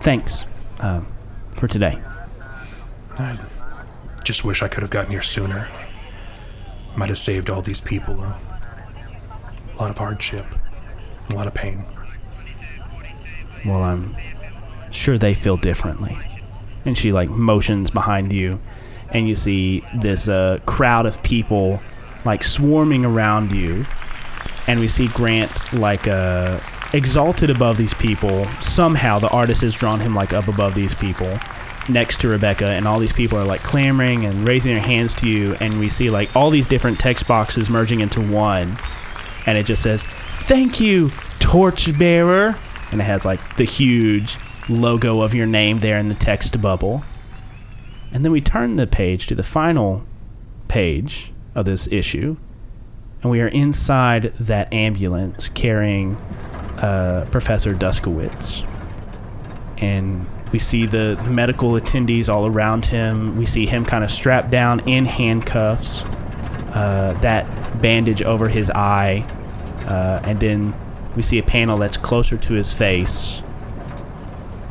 thanks 0.02 0.46
um, 0.80 1.06
for 1.54 1.68
today. 1.68 2.00
i 3.18 3.38
just 4.24 4.44
wish 4.44 4.62
i 4.62 4.68
could 4.68 4.82
have 4.82 4.90
gotten 4.92 5.12
here 5.12 5.22
sooner 5.22 5.68
might 6.96 7.10
have 7.10 7.18
saved 7.18 7.50
all 7.50 7.62
these 7.62 7.82
people 7.82 8.16
a 8.24 8.36
lot 9.80 9.90
of 9.90 9.98
hardship 9.98 10.46
a 11.30 11.34
lot 11.34 11.48
of 11.48 11.54
pain 11.54 11.86
Well, 13.66 13.84
I'm 13.84 14.16
sure 14.90 15.18
they 15.18 15.34
feel 15.34 15.56
differently. 15.58 16.18
And 16.86 16.98
she 16.98 17.12
like 17.12 17.30
motions 17.30 17.92
behind 17.92 18.34
you, 18.34 18.60
and 19.12 19.28
you 19.30 19.36
see 19.36 19.84
this 20.00 20.28
uh, 20.28 20.58
crowd 20.66 21.06
of 21.06 21.22
people 21.22 21.80
like 22.26 22.44
swarming 22.44 23.06
around 23.06 23.52
you, 23.52 23.86
and 24.68 24.80
we 24.80 24.88
see 24.88 25.08
Grant 25.10 25.74
like 25.74 26.08
uh, 26.08 26.60
exalted 26.94 27.50
above 27.50 27.78
these 27.78 27.94
people. 27.94 28.48
Somehow 28.62 29.20
the 29.20 29.30
artist 29.30 29.62
has 29.62 29.74
drawn 29.74 30.00
him 30.00 30.14
like 30.14 30.34
up 30.34 30.48
above 30.48 30.76
these 30.76 30.94
people, 30.96 31.40
next 31.90 32.22
to 32.22 32.28
Rebecca, 32.28 32.68
and 32.68 32.88
all 32.88 33.00
these 33.00 33.14
people 33.14 33.38
are 33.38 33.46
like 33.46 33.64
clamoring 33.64 34.26
and 34.26 34.46
raising 34.46 34.74
their 34.74 34.84
hands 34.84 35.16
to 35.16 35.28
you, 35.28 35.56
and 35.60 35.80
we 35.80 35.90
see 35.90 36.10
like 36.10 36.36
all 36.36 36.50
these 36.50 36.68
different 36.68 37.00
text 37.00 37.28
boxes 37.28 37.70
merging 37.70 38.02
into 38.02 38.22
one, 38.22 38.78
and 39.46 39.58
it 39.58 39.66
just 39.66 39.82
says, 39.82 40.04
"Thank 40.30 40.80
you, 40.80 41.12
Torchbearer," 41.40 42.56
and 42.92 43.02
it 43.02 43.06
has 43.06 43.26
like 43.26 43.56
the 43.56 43.64
huge 43.64 44.38
logo 44.70 45.22
of 45.22 45.34
your 45.34 45.48
name 45.48 45.80
there 45.80 45.98
in 45.98 46.08
the 46.08 46.16
text 46.16 46.62
bubble. 46.62 47.04
And 48.14 48.24
then 48.26 48.32
we 48.32 48.42
turn 48.42 48.76
the 48.76 48.88
page 48.88 49.28
to 49.28 49.36
the 49.36 49.44
final 49.44 50.04
page 50.68 51.32
of 51.56 51.66
this 51.66 51.88
issue, 51.92 52.38
and 53.22 53.32
we 53.32 53.42
are 53.42 53.48
inside 53.48 54.34
that 54.40 54.72
ambulance 54.74 55.50
carrying 55.50 56.18
uh, 56.82 57.26
Professor 57.32 57.74
Duskowitz. 57.74 58.68
And 59.78 60.26
we 60.52 60.60
see 60.60 60.86
the, 60.86 61.20
the 61.24 61.30
medical 61.30 61.72
attendees 61.72 62.28
all 62.28 62.46
around 62.46 62.86
him. 62.86 63.38
We 63.38 63.46
see 63.46 63.66
him 63.66 63.86
kind 63.86 64.04
of 64.04 64.12
strapped 64.12 64.52
down 64.52 64.82
in 64.82 65.06
handcuffs, 65.06 66.04
uh, 66.74 67.18
that 67.22 67.82
bandage 67.82 68.22
over 68.22 68.48
his 68.48 68.70
eye, 68.70 69.26
uh, 69.88 70.22
and 70.24 70.40
then 70.40 70.74
we 71.16 71.22
see 71.22 71.40
a 71.40 71.44
panel 71.44 71.78
that's 71.78 71.98
closer 71.98 72.38
to 72.38 72.54
his 72.54 72.72
face, 72.72 73.42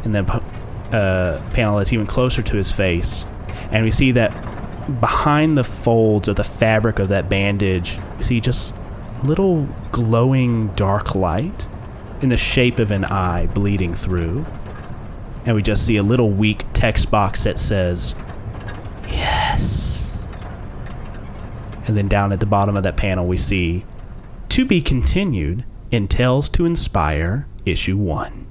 and 0.04 0.14
then 0.14 0.28
uh, 0.30 1.42
panel 1.52 1.78
that's 1.78 1.92
even 1.92 2.06
closer 2.06 2.42
to 2.42 2.56
his 2.56 2.70
face, 2.70 3.24
and 3.70 3.84
we 3.84 3.90
see 3.90 4.12
that 4.12 4.30
behind 5.00 5.56
the 5.56 5.64
folds 5.64 6.28
of 6.28 6.36
the 6.36 6.44
fabric 6.44 6.98
of 6.98 7.08
that 7.08 7.28
bandage, 7.28 7.98
we 8.16 8.22
see 8.22 8.40
just 8.40 8.74
little 9.24 9.66
glowing 9.92 10.68
dark 10.68 11.14
light 11.14 11.66
in 12.22 12.28
the 12.28 12.36
shape 12.36 12.78
of 12.78 12.90
an 12.90 13.04
eye 13.04 13.46
bleeding 13.48 13.94
through, 13.94 14.44
and 15.44 15.54
we 15.54 15.62
just 15.62 15.86
see 15.86 15.96
a 15.96 16.02
little 16.02 16.30
weak 16.30 16.64
text 16.72 17.10
box 17.10 17.44
that 17.44 17.58
says, 17.58 18.14
"Yes." 19.08 20.26
And 21.86 21.96
then 21.96 22.08
down 22.08 22.32
at 22.32 22.40
the 22.40 22.46
bottom 22.46 22.76
of 22.76 22.82
that 22.84 22.96
panel, 22.96 23.26
we 23.26 23.36
see 23.36 23.84
to 24.50 24.64
be 24.64 24.80
continued 24.80 25.64
in 25.90 26.08
Tales 26.08 26.48
to 26.50 26.64
Inspire, 26.64 27.46
Issue 27.64 27.96
1. 27.96 28.46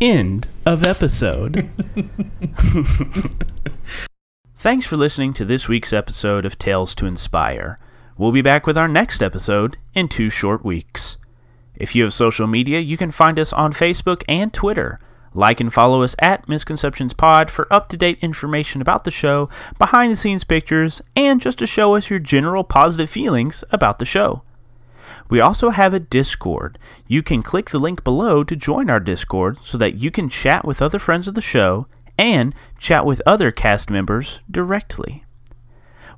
End 0.00 0.48
of 0.66 0.82
episode. 0.82 1.70
Thanks 4.54 4.86
for 4.86 4.96
listening 4.96 5.32
to 5.34 5.44
this 5.44 5.68
week's 5.68 5.92
episode 5.92 6.44
of 6.44 6.58
Tales 6.58 6.94
to 6.96 7.06
Inspire. 7.06 7.78
We'll 8.18 8.32
be 8.32 8.42
back 8.42 8.66
with 8.66 8.76
our 8.76 8.88
next 8.88 9.22
episode 9.22 9.76
in 9.94 10.08
two 10.08 10.28
short 10.28 10.64
weeks. 10.64 11.18
If 11.76 11.94
you 11.94 12.02
have 12.04 12.12
social 12.12 12.46
media, 12.46 12.80
you 12.80 12.96
can 12.96 13.10
find 13.10 13.38
us 13.38 13.52
on 13.52 13.72
Facebook 13.72 14.22
and 14.28 14.52
Twitter. 14.52 15.00
Like 15.34 15.60
and 15.60 15.72
follow 15.72 16.02
us 16.02 16.16
at 16.18 16.48
Misconceptions 16.48 17.12
Pod 17.12 17.50
for 17.50 17.70
up 17.70 17.90
to 17.90 17.96
date 17.96 18.18
information 18.22 18.80
about 18.80 19.04
the 19.04 19.10
show, 19.10 19.50
behind 19.78 20.10
the 20.10 20.16
scenes 20.16 20.44
pictures, 20.44 21.02
and 21.14 21.40
just 21.40 21.58
to 21.58 21.66
show 21.66 21.94
us 21.94 22.08
your 22.08 22.18
general 22.18 22.64
positive 22.64 23.10
feelings 23.10 23.62
about 23.70 23.98
the 23.98 24.06
show. 24.06 24.42
We 25.28 25.40
also 25.40 25.70
have 25.70 25.92
a 25.92 26.00
Discord. 26.00 26.78
You 27.06 27.22
can 27.22 27.42
click 27.42 27.70
the 27.70 27.78
link 27.78 28.02
below 28.02 28.44
to 28.44 28.56
join 28.56 28.88
our 28.88 29.00
Discord 29.00 29.58
so 29.62 29.76
that 29.76 29.96
you 29.96 30.10
can 30.10 30.28
chat 30.28 30.64
with 30.64 30.80
other 30.80 30.98
friends 30.98 31.28
of 31.28 31.34
the 31.34 31.40
show 31.42 31.86
and 32.18 32.54
chat 32.78 33.04
with 33.04 33.20
other 33.26 33.50
cast 33.50 33.90
members 33.90 34.40
directly. 34.50 35.24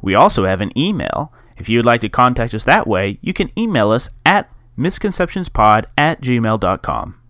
We 0.00 0.14
also 0.14 0.44
have 0.44 0.60
an 0.60 0.76
email. 0.78 1.32
If 1.56 1.68
you 1.68 1.78
would 1.78 1.86
like 1.86 2.02
to 2.02 2.08
contact 2.08 2.54
us 2.54 2.64
that 2.64 2.86
way, 2.86 3.18
you 3.20 3.32
can 3.32 3.50
email 3.58 3.90
us 3.90 4.10
at 4.24 4.48
misconceptionspod 4.78 5.86
at 5.98 6.20
gmail.com. 6.20 7.20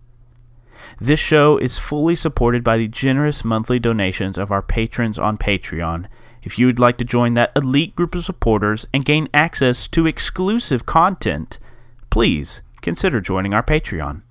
This 1.01 1.19
show 1.19 1.57
is 1.57 1.79
fully 1.79 2.15
supported 2.15 2.63
by 2.63 2.77
the 2.77 2.87
generous 2.87 3.43
monthly 3.43 3.79
donations 3.79 4.37
of 4.37 4.51
our 4.51 4.61
patrons 4.61 5.17
on 5.17 5.37
Patreon. 5.37 6.07
If 6.43 6.57
you 6.57 6.67
would 6.67 6.79
like 6.79 6.97
to 6.97 7.05
join 7.05 7.33
that 7.33 7.51
elite 7.55 7.95
group 7.95 8.15
of 8.15 8.23
supporters 8.23 8.85
and 8.93 9.03
gain 9.03 9.27
access 9.33 9.87
to 9.89 10.07
exclusive 10.07 10.85
content, 10.85 11.59
please 12.09 12.61
consider 12.81 13.19
joining 13.21 13.53
our 13.53 13.63
Patreon. 13.63 14.21